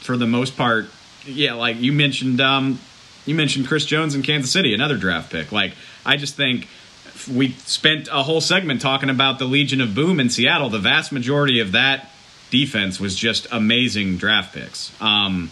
[0.00, 0.86] for the most part,
[1.24, 2.78] yeah, like you mentioned, um,
[3.26, 5.52] you mentioned Chris Jones in Kansas City, another draft pick.
[5.52, 5.74] Like,
[6.04, 6.66] I just think
[7.28, 10.70] we spent a whole segment talking about the Legion of Boom in Seattle.
[10.70, 12.10] The vast majority of that
[12.50, 14.92] defense was just amazing draft picks.
[15.00, 15.50] Um,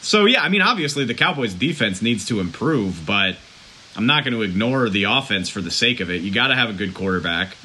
[0.00, 3.36] so yeah, I mean, obviously the Cowboys' defense needs to improve, but
[3.96, 6.22] I'm not going to ignore the offense for the sake of it.
[6.22, 7.56] You got to have a good quarterback,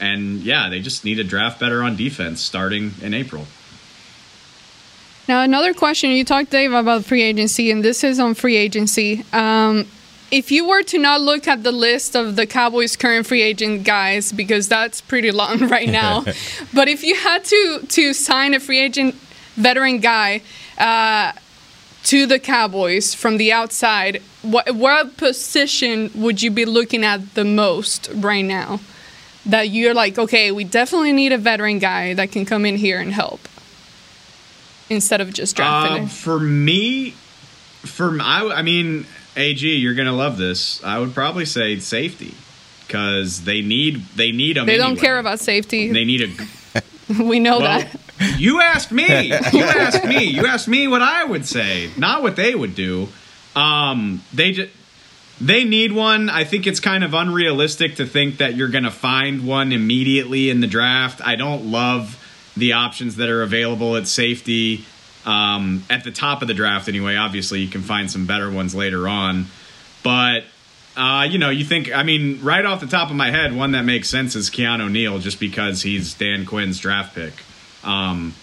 [0.00, 3.46] and yeah, they just need to draft better on defense starting in April.
[5.28, 6.10] Now, another question.
[6.10, 9.24] You talked, Dave, about free agency, and this is on free agency.
[9.32, 9.86] Um,
[10.30, 13.84] if you were to not look at the list of the Cowboys' current free agent
[13.84, 16.24] guys, because that's pretty long right now,
[16.74, 19.14] but if you had to to sign a free agent
[19.54, 20.42] veteran guy
[20.78, 21.32] uh,
[22.04, 27.44] to the Cowboys from the outside, what what position would you be looking at the
[27.44, 28.80] most right now?
[29.46, 33.00] That you're like, okay, we definitely need a veteran guy that can come in here
[33.00, 33.40] and help
[34.90, 37.10] instead of just drafting Uh, for me,
[37.84, 39.06] for I, I mean,
[39.38, 40.82] AG, you're gonna love this.
[40.84, 42.34] I would probably say safety
[42.86, 44.66] because they need they need them.
[44.66, 45.92] They don't care about safety.
[45.92, 46.82] They need a
[47.22, 48.00] we know Well, that.
[48.36, 49.04] You asked me.
[49.52, 50.24] You asked me.
[50.24, 53.08] You asked me what I would say, not what they would do.
[53.54, 54.70] Um, they just
[55.40, 56.28] they need one.
[56.28, 60.50] I think it's kind of unrealistic to think that you're going to find one immediately
[60.50, 61.20] in the draft.
[61.24, 62.16] I don't love
[62.56, 64.84] the options that are available at safety
[65.28, 66.88] um, at the top of the draft.
[66.88, 69.46] Anyway, obviously you can find some better ones later on,
[70.02, 70.44] but
[70.96, 73.72] uh, you know, you think, I mean, right off the top of my head, one
[73.72, 77.34] that makes sense is Keanu Neal just because he's Dan Quinn's draft pick.
[77.84, 78.34] Um,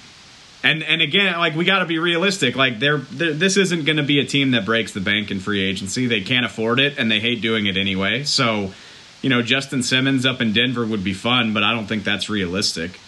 [0.63, 2.55] and and again, like we got to be realistic.
[2.55, 5.39] Like they're, they're this isn't going to be a team that breaks the bank in
[5.39, 6.07] free agency.
[6.07, 8.23] They can't afford it, and they hate doing it anyway.
[8.23, 8.71] So,
[9.21, 12.29] you know, Justin Simmons up in Denver would be fun, but I don't think that's
[12.29, 12.99] realistic.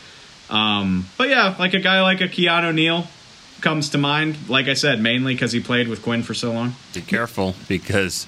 [0.50, 3.08] Um, but yeah, like a guy like a Keanu Neal
[3.62, 4.38] comes to mind.
[4.50, 6.76] Like I said, mainly because he played with Quinn for so long.
[6.94, 8.28] Be careful because,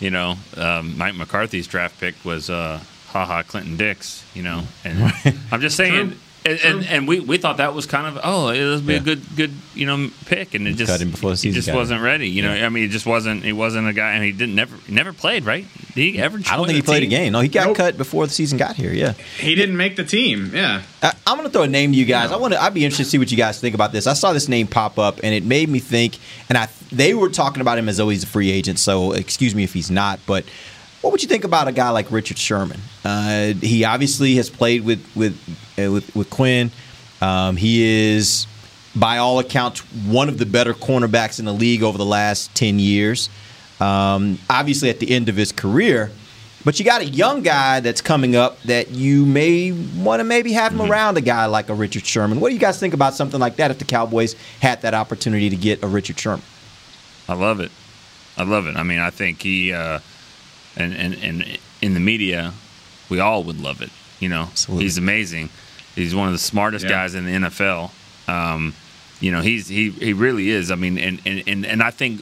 [0.00, 5.12] you know, um, Mike McCarthy's draft pick was uh, Ha Ha Clinton-Dix, you know, and
[5.52, 6.18] I'm just saying.
[6.46, 9.00] And, and, and we, we thought that was kind of oh it would be Yeah.
[9.00, 11.68] a good good you know pick and it just Cut him before the he just
[11.68, 14.22] got wasn't ready you know I mean he just wasn't he wasn't a guy and
[14.22, 17.04] he didn't never he never played right did he ever I don't think he played
[17.04, 17.32] a game.
[17.32, 18.92] No, he got cut before the season got here.
[18.92, 19.12] Yeah.
[19.38, 20.50] He didn't make the team.
[20.52, 20.82] Yeah.
[21.00, 22.32] I, I'm going to throw a name to you guys.
[22.32, 22.60] I want to.
[22.60, 24.08] I'd be interested to see what you guys think about this.
[24.08, 26.18] I saw this name pop up, and it made me think.
[26.48, 28.80] And I, they were talking about him as though he's a free agent.
[28.80, 30.18] So excuse me if he's not.
[30.26, 30.44] But
[31.04, 32.80] what would you think about a guy like Richard Sherman?
[33.04, 35.38] Uh, he obviously has played with with
[35.78, 36.70] uh, with, with Quinn.
[37.20, 38.46] Um, he is,
[38.96, 42.78] by all accounts, one of the better cornerbacks in the league over the last ten
[42.78, 43.28] years.
[43.80, 46.10] Um, obviously, at the end of his career.
[46.64, 50.52] But you got a young guy that's coming up that you may want to maybe
[50.52, 52.40] have him around a guy like a Richard Sherman.
[52.40, 55.50] What do you guys think about something like that if the Cowboys had that opportunity
[55.50, 56.46] to get a Richard Sherman?
[57.28, 57.70] I love it.
[58.38, 58.76] I love it.
[58.76, 59.98] I mean, I think he uh,
[60.76, 62.52] and and and in the media,
[63.08, 63.90] we all would love it.
[64.20, 65.50] You know, he's amazing.
[65.94, 66.90] He's one of the smartest Yeah.
[66.90, 67.90] guys in the NFL.
[68.28, 68.74] Um,
[69.20, 70.70] you know, he's he he really is.
[70.70, 72.20] I mean, and and and, and I think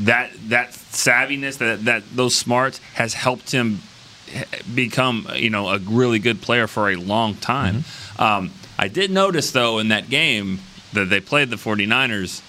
[0.00, 3.80] that that savviness, that that those smarts has helped him
[4.74, 7.84] become you know a really good player for a long time.
[8.18, 10.60] Um, I did notice though in that game
[10.92, 12.40] that they played the 49ers,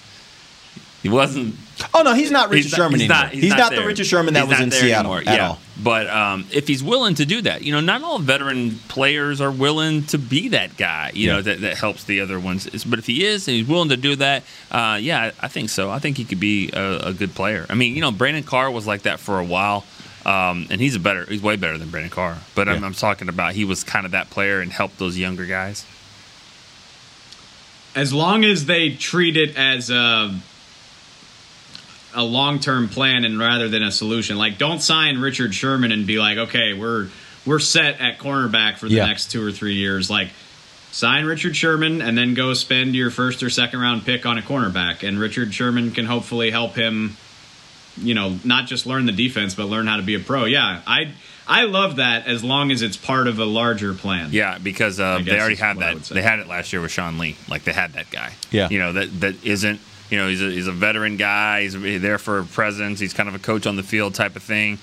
[1.02, 1.56] he wasn't.
[1.92, 3.24] Oh no, he's not Richard he's Sherman he's anymore.
[3.24, 3.84] Not, He's not the.
[3.84, 5.32] Richard Sherman that He's was in Seattle anymore.
[5.32, 5.48] at yeah.
[5.48, 5.58] all.
[5.82, 9.50] But um, if he's willing to do that, you know, not all veteran players are
[9.50, 11.10] willing to be that guy.
[11.14, 11.32] You Yeah.
[11.34, 12.66] know, that, that helps the other ones.
[12.68, 15.48] It's- But if he is and he's willing to do that, uh, yeah, I, I
[15.48, 15.90] think so.
[15.90, 17.66] I think he could be a, a good player.
[17.68, 19.84] I mean, you know, Brandon Carr was like that for a while.
[20.24, 22.38] Um, and he's a better, he's way better than Brandon Carr.
[22.54, 25.44] But I'm, I'm talking about he was kind of that player and helped those younger
[25.44, 25.84] guys.
[27.94, 30.34] as long as they treat it as a
[32.14, 34.36] a long term plan and rather than a solution.
[34.36, 37.08] Like, don't sign Richard Sherman and be like, okay, we're
[37.46, 39.06] we're set at cornerback for the Yeah.
[39.06, 40.08] next two or three years.
[40.08, 40.28] Like,
[40.92, 44.42] sign Richard Sherman and then go spend your first or second round pick on a
[44.42, 47.16] cornerback, and Richard Sherman can hopefully help him.
[47.96, 50.46] You know, not just learn the defense, but learn how to be a pro.
[50.46, 51.12] Yeah, I
[51.46, 54.30] I love that as long as it's part of a larger plan.
[54.32, 56.02] Yeah, because uh, they already is had that.
[56.04, 57.36] They had it last year with Sean Lee.
[57.48, 58.32] Like they had that guy.
[58.50, 58.68] Yeah.
[58.70, 59.80] You know that that isn't.
[60.10, 61.62] You know he's a he's a veteran guy.
[61.62, 63.00] He's there for a presence.
[63.00, 64.78] He's kind of a coach on the field type of thing.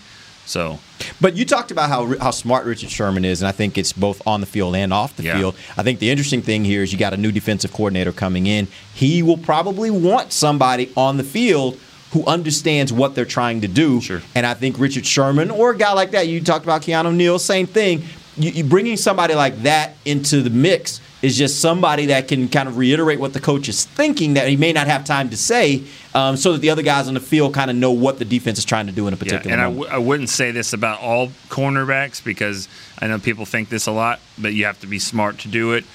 [0.45, 0.79] So
[1.21, 4.21] But you talked about how how smart Richard Sherman is, and I think it's both
[4.27, 5.37] on the field and off the Yeah.
[5.37, 5.55] field.
[5.77, 8.67] I think the interesting thing here is you got a new defensive coordinator coming in.
[8.93, 11.77] He will probably want somebody on the field
[12.11, 14.01] who understands what they're trying to do.
[14.01, 14.21] Sure.
[14.35, 17.39] And I think Richard Sherman or a guy like that, you talked about Keanu Neal,
[17.39, 18.03] same thing.
[18.35, 22.67] You, you bringing somebody like that into the mix is just somebody that can kind
[22.67, 25.83] of reiterate what the coach is thinking that he may not have time to say,
[26.15, 28.57] um, so that the other guys on the field kind of know what the defense
[28.57, 30.73] is trying to do in a yeah, particular and I, w- I wouldn't say this
[30.73, 32.67] about all cornerbacks because
[32.99, 35.73] I know people think this a lot, but you have to be smart to do
[35.73, 35.85] it.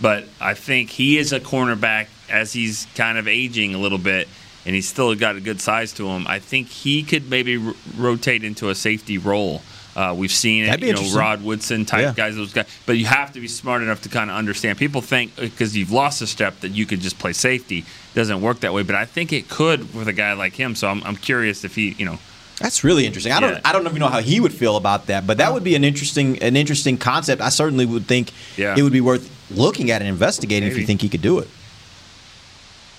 [0.00, 4.28] but I think he is a cornerback as he's kind of aging a little bit,
[4.66, 6.26] and he's still got a good size to him.
[6.26, 9.62] I think he could maybe r- rotate into a safety role.
[9.96, 11.08] Uh, we've seen it, you know.
[11.14, 12.12] Rod Woodson type Yeah.
[12.16, 12.66] guys, those guys.
[12.84, 14.76] But you have to be smart enough to kind of understand.
[14.78, 17.78] People think because you've lost a step that you could just play safety.
[17.78, 18.82] It doesn't work that way.
[18.82, 20.74] But I think it could with a guy like him.
[20.74, 22.18] So I'm, I'm curious if he, you know,
[22.60, 23.32] That's really interesting.
[23.32, 23.60] I don't Yeah.
[23.64, 25.84] I don't even know how he would feel about that, but that would be an
[25.84, 27.40] interesting an interesting concept.
[27.42, 28.74] I certainly would think Yeah.
[28.78, 31.48] it would be worth looking at and investigating if you think he could do it.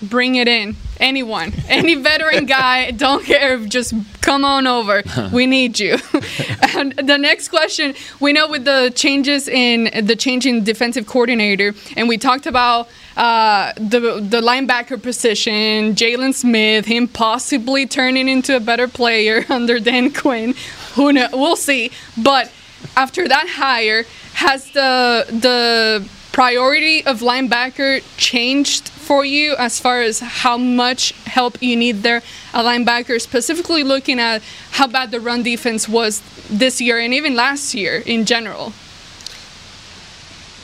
[0.02, 0.76] Bring it in.
[0.98, 1.52] Anyone.
[1.68, 3.58] Any veteran guy, don't care.
[3.64, 5.02] Just come on over.
[5.32, 5.98] We need you.
[6.76, 11.74] and the next question we know with the changes in the change in defensive coordinator,
[11.96, 18.54] and we talked about uh, the, the linebacker position, Jaylon Smith, him possibly turning into
[18.56, 20.54] a better player under Dan Quinn.
[20.94, 21.28] Who know?
[21.32, 21.90] We'll see.
[22.16, 22.52] But
[22.96, 26.06] after that hire, has the the
[26.36, 32.18] priority of linebacker changed for you as far as how much help you need there
[32.52, 36.20] a linebacker specifically looking at how bad the run defense was
[36.50, 38.74] this year and even last year in general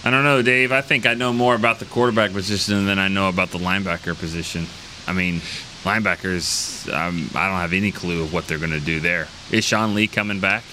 [0.05, 0.73] I don't know, Dave.
[0.73, 4.18] I think I know more about the quarterback position than I know about the linebacker
[4.18, 4.66] position.
[5.07, 5.41] I mean,
[5.85, 9.29] linebackers, um, I don't have any clue of what they're going to do there.
[9.53, 10.64] Is Sean Lee coming back?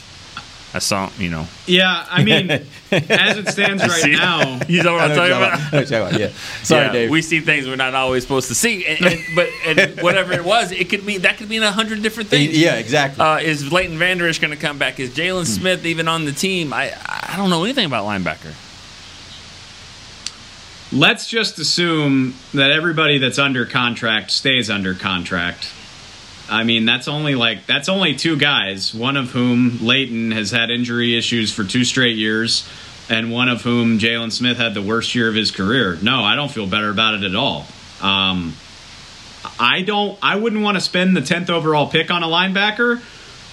[0.71, 1.47] I saw, you know.
[1.65, 2.51] Yeah, I mean,
[2.91, 4.11] as it stands right See?
[4.11, 5.57] now, you know what I'm talking you're about?
[5.59, 5.59] talking about.
[5.59, 6.63] I know what you're talking about, yeah.
[6.63, 7.09] Sorry, Yeah, Dave.
[7.09, 10.43] We see things we're not always supposed to see, and, and, but and whatever it
[10.45, 12.55] was, it could be that could mean a hundred different things.
[12.55, 13.23] Yeah, exactly.
[13.25, 14.99] Uh, is Leighton Vander Esch going to come back?
[14.99, 16.71] Is Jaylon Smith even on the team?
[16.71, 18.53] I I don't know anything about linebacker.
[20.91, 25.71] let's just assume that everybody that's under contract stays under contract.
[26.49, 30.71] I mean, that's only like that's only two guys, one of whom Leighton has had
[30.71, 32.67] injury issues for two straight years,
[33.09, 35.97] and one of whom Jaylon Smith had the worst year of his career.
[36.01, 37.65] No, I don't feel better about it at all.
[38.01, 38.53] Um,
[39.59, 40.17] I don't.
[40.21, 43.01] I wouldn't want to spend the tenth overall pick on a linebacker,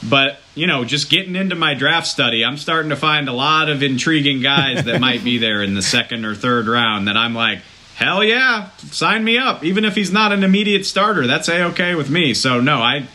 [0.08, 3.68] but you know, just getting into my draft study, I'm starting to find a lot
[3.68, 7.08] of intriguing guys that might be there in the second or third round.
[7.08, 7.60] That I'm like,
[7.96, 9.64] hell yeah, sign me up.
[9.64, 12.34] Even if he's not an immediate starter, that's a okay with me.
[12.34, 13.08] So no, I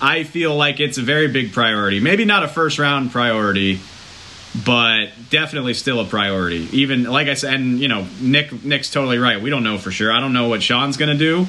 [0.00, 2.00] I feel like it's a very big priority.
[2.00, 3.80] Maybe not a first round priority,
[4.64, 6.68] but definitely still a priority.
[6.72, 9.42] Even like I said, and you know, Nick Nick's totally right.
[9.42, 10.12] We don't know for sure.
[10.12, 11.46] I don't know what Sean's gonna do.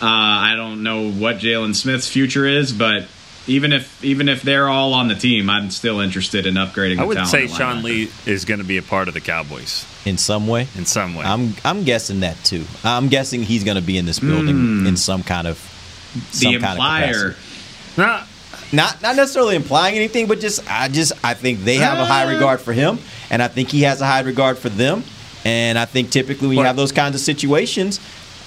[0.00, 3.06] Uh, I don't know what Jaylon Smith's future is, but
[3.46, 6.96] even if even if they're all on the team, I'm still interested in upgrading.
[6.96, 7.82] The I would talent say Sean.
[7.82, 10.68] Lee is going to be a part of the Cowboys in some way.
[10.76, 12.64] In some way, I'm I'm guessing that too.
[12.84, 14.86] I'm guessing he's going to be in this building Mm.
[14.88, 15.58] in some kind of
[16.30, 16.78] some the kind
[17.14, 17.36] of
[17.96, 18.26] Not
[18.72, 22.24] not not necessarily implying anything, but just I just I think they have a high
[22.26, 22.34] Uh.
[22.34, 22.98] regard for him,
[23.30, 25.04] and I think he has a high regard for them.
[25.44, 27.98] And I think typically when you have those kinds of situations,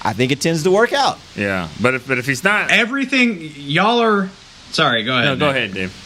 [0.02, 1.18] I think it tends to work out.
[1.36, 4.30] Yeah, but if but if he's not, everything y'all are.
[4.72, 5.24] Sorry, go ahead.
[5.24, 5.56] no, go Nick.
[5.56, 6.02] ahead, Dave.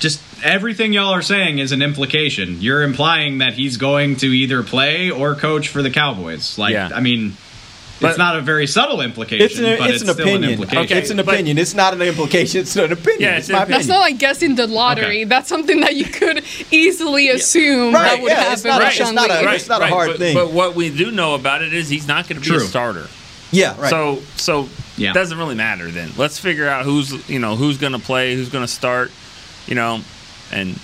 [0.00, 2.60] Just everything y'all are saying is an implication.
[2.60, 6.58] You're implying that he's going to either play or coach for the Cowboys.
[6.58, 6.90] Like, Yeah.
[6.94, 7.36] I mean,
[8.00, 10.34] But- it's not a very subtle implication, It's an, but it's it's, an still an
[10.34, 10.50] opinion.
[10.60, 10.98] implication.
[10.98, 11.58] it's an but- opinion.
[11.58, 12.60] It's not an implication.
[12.60, 13.22] It's an opinion.
[13.22, 13.88] Yeah, it's it's my a- that's opinion.
[13.88, 18.28] not like guessing the lottery that's something that you could easily assume Right, that would
[18.30, 19.54] yeah, happen it's not with a- it's not a- Lee.
[19.56, 20.34] it's not a hard but, thing.
[20.34, 22.64] But what we do know about it is he's not going to be True.
[22.64, 23.08] a starter.
[23.52, 23.88] yeah, right.
[23.90, 25.10] So so Yeah.
[25.10, 26.10] it doesn't really matter then.
[26.16, 29.10] Let's figure out who's you know who's going to play, who's going to start,
[29.66, 30.00] you know,
[30.52, 30.78] and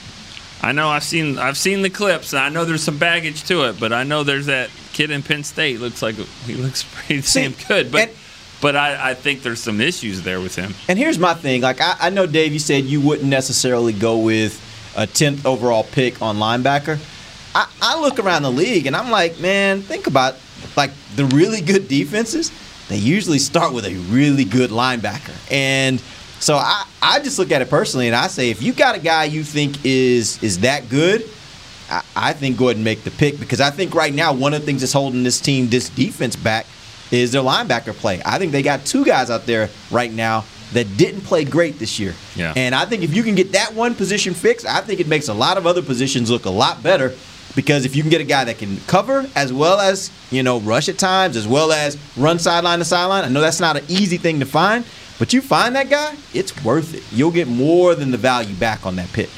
[0.62, 2.32] I know I've seen I've seen the clips.
[2.32, 5.22] And I know there's some baggage to it, but I know there's that kid in
[5.22, 8.16] Penn State looks like he looks pretty damn good, but and-
[8.60, 10.74] but I, I think there's some issues there with him.
[10.86, 11.62] And here's my thing.
[11.62, 14.60] Like I, I know Dave, you said you wouldn't necessarily go with
[14.96, 16.98] a tenth overall pick on linebacker.
[17.54, 20.34] I, I look around the league and I'm like, man, think about
[20.76, 22.52] like the really good defenses.
[22.90, 25.32] They usually start with a really good linebacker.
[25.50, 26.00] And
[26.40, 28.98] so I, I just look at it personally and I say if you got a
[28.98, 31.24] guy you think is is that good,
[31.88, 34.54] I, I think go ahead and make the pick because I think right now one
[34.54, 36.66] of the things that's holding this team, this defense back,
[37.12, 38.20] is their linebacker play.
[38.26, 42.00] I think they got two guys out there right now that didn't play great this
[42.00, 42.14] year.
[42.34, 42.54] Yeah.
[42.56, 45.28] And I think if you can get that one position fixed, I think it makes
[45.28, 47.14] a lot of other positions look a lot better
[47.56, 50.60] because if you can get a guy that can cover as well as, you know,
[50.60, 53.84] rush at times, as well as run sideline to sideline, I know that's not an
[53.88, 54.84] easy thing to find,
[55.18, 57.02] but you find that guy, it's worth it.
[57.12, 59.28] You'll get more than the value back on that pick.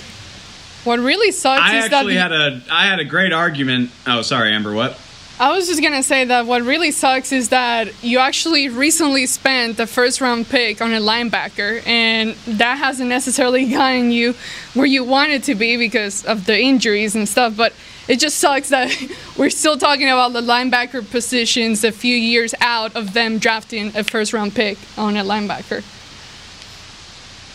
[0.84, 3.90] What really sucks I is that actually the- had a I had a great argument.
[4.06, 4.72] Oh, sorry, Amber.
[4.74, 4.98] What?
[5.40, 9.76] I was just gonna say that what really sucks is that you actually recently spent
[9.76, 14.34] the first round pick on a linebacker, and that hasn't necessarily gotten you
[14.74, 17.56] where you wanted to be because of the injuries and stuff.
[17.56, 17.72] But
[18.12, 18.94] it just sucks that
[19.38, 24.04] we're still talking about the linebacker positions a few years out of them drafting a
[24.04, 25.82] first round pick on a linebacker.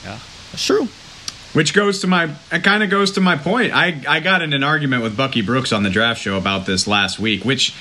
[0.03, 0.17] Yeah,
[0.51, 0.87] that's true.
[1.53, 3.71] Which goes to my, it kind of goes to my point.
[3.71, 6.87] I, I got in an argument with Bucky Brooks on the draft show about this
[6.87, 7.45] last week.
[7.45, 7.75] Which,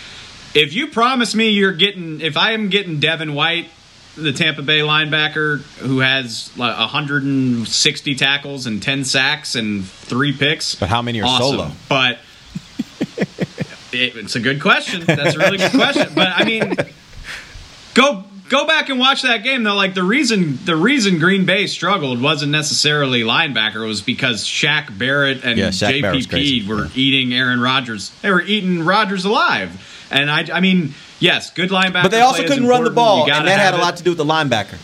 [0.54, 3.70] if you promise me you're getting, if I am getting Devin White,
[4.16, 10.74] the Tampa Bay linebacker who has like 160 tackles and 10 sacks and three picks,
[10.74, 11.58] but how many are awesome.
[11.58, 11.70] solo?
[11.88, 12.18] But it,
[13.92, 15.02] it's a good question.
[15.04, 16.08] That's a really good question.
[16.14, 16.74] But I mean,
[17.94, 19.74] go go back and watch that game though.
[19.74, 23.84] Like the reason the reason Green Bay struggled wasn't necessarily linebacker.
[23.84, 26.02] It was because Shaq Barrett and Yeah, Shaq.
[26.02, 28.10] JPP were eating Aaron Rodgers.
[28.22, 30.06] They were eating Rodgers alive.
[30.10, 32.04] And I, I mean, yes, good linebacker.
[32.04, 33.80] But they also couldn't run the ball, and that had a it.
[33.80, 34.78] lot to do with the linebacker.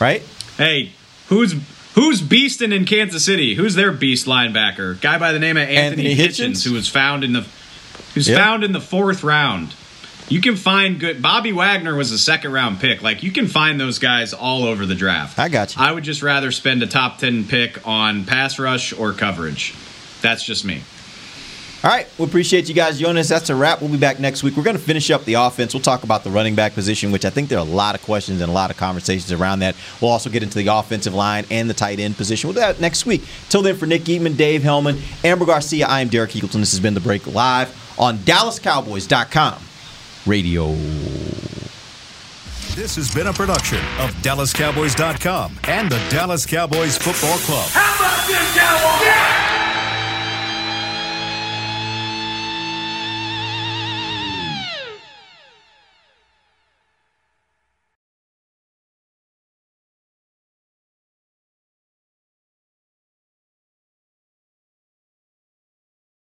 [0.00, 0.22] Right?
[0.56, 0.92] Hey,
[1.26, 1.54] who's
[1.94, 3.54] who's beasting in Kansas City?
[3.54, 5.00] Who's their beast linebacker?
[5.00, 6.64] Guy by the name of Anthony, Anthony Hitchens, Hitchens?
[6.64, 7.44] who was found in the
[8.14, 8.36] who's Yeah.
[8.36, 9.74] found in the fourth round.
[10.28, 11.20] You can find good.
[11.20, 13.02] Bobby Wagner was a second round pick.
[13.02, 15.38] Like you can find those guys all over the draft.
[15.40, 15.82] I got you.
[15.82, 19.74] I would just rather spend a top ten pick on pass rush or coverage.
[20.22, 20.82] That's just me.
[21.82, 23.28] All right, we appreciate you guys joining us.
[23.28, 23.80] That's a wrap.
[23.80, 24.54] We'll be back next week.
[24.54, 25.72] We're going to finish up the offense.
[25.72, 28.02] We'll talk about the running back position, which I think there are a lot of
[28.02, 29.74] questions and a lot of conversations around that.
[29.98, 32.48] We'll also get into the offensive line and the tight end position.
[32.48, 33.22] We'll do that next week.
[33.48, 36.60] Till then, for Nick Eatman, Dave Helman, Amber Garcia, I am Derek Eagleton.
[36.60, 39.62] This has been The Break Live on DallasCowboys.com
[40.26, 40.74] radio.
[42.74, 47.68] This has been a production of DallasCowboys.com and the Dallas Cowboys Football Club.
[47.70, 49.49] How about this, Cowboys?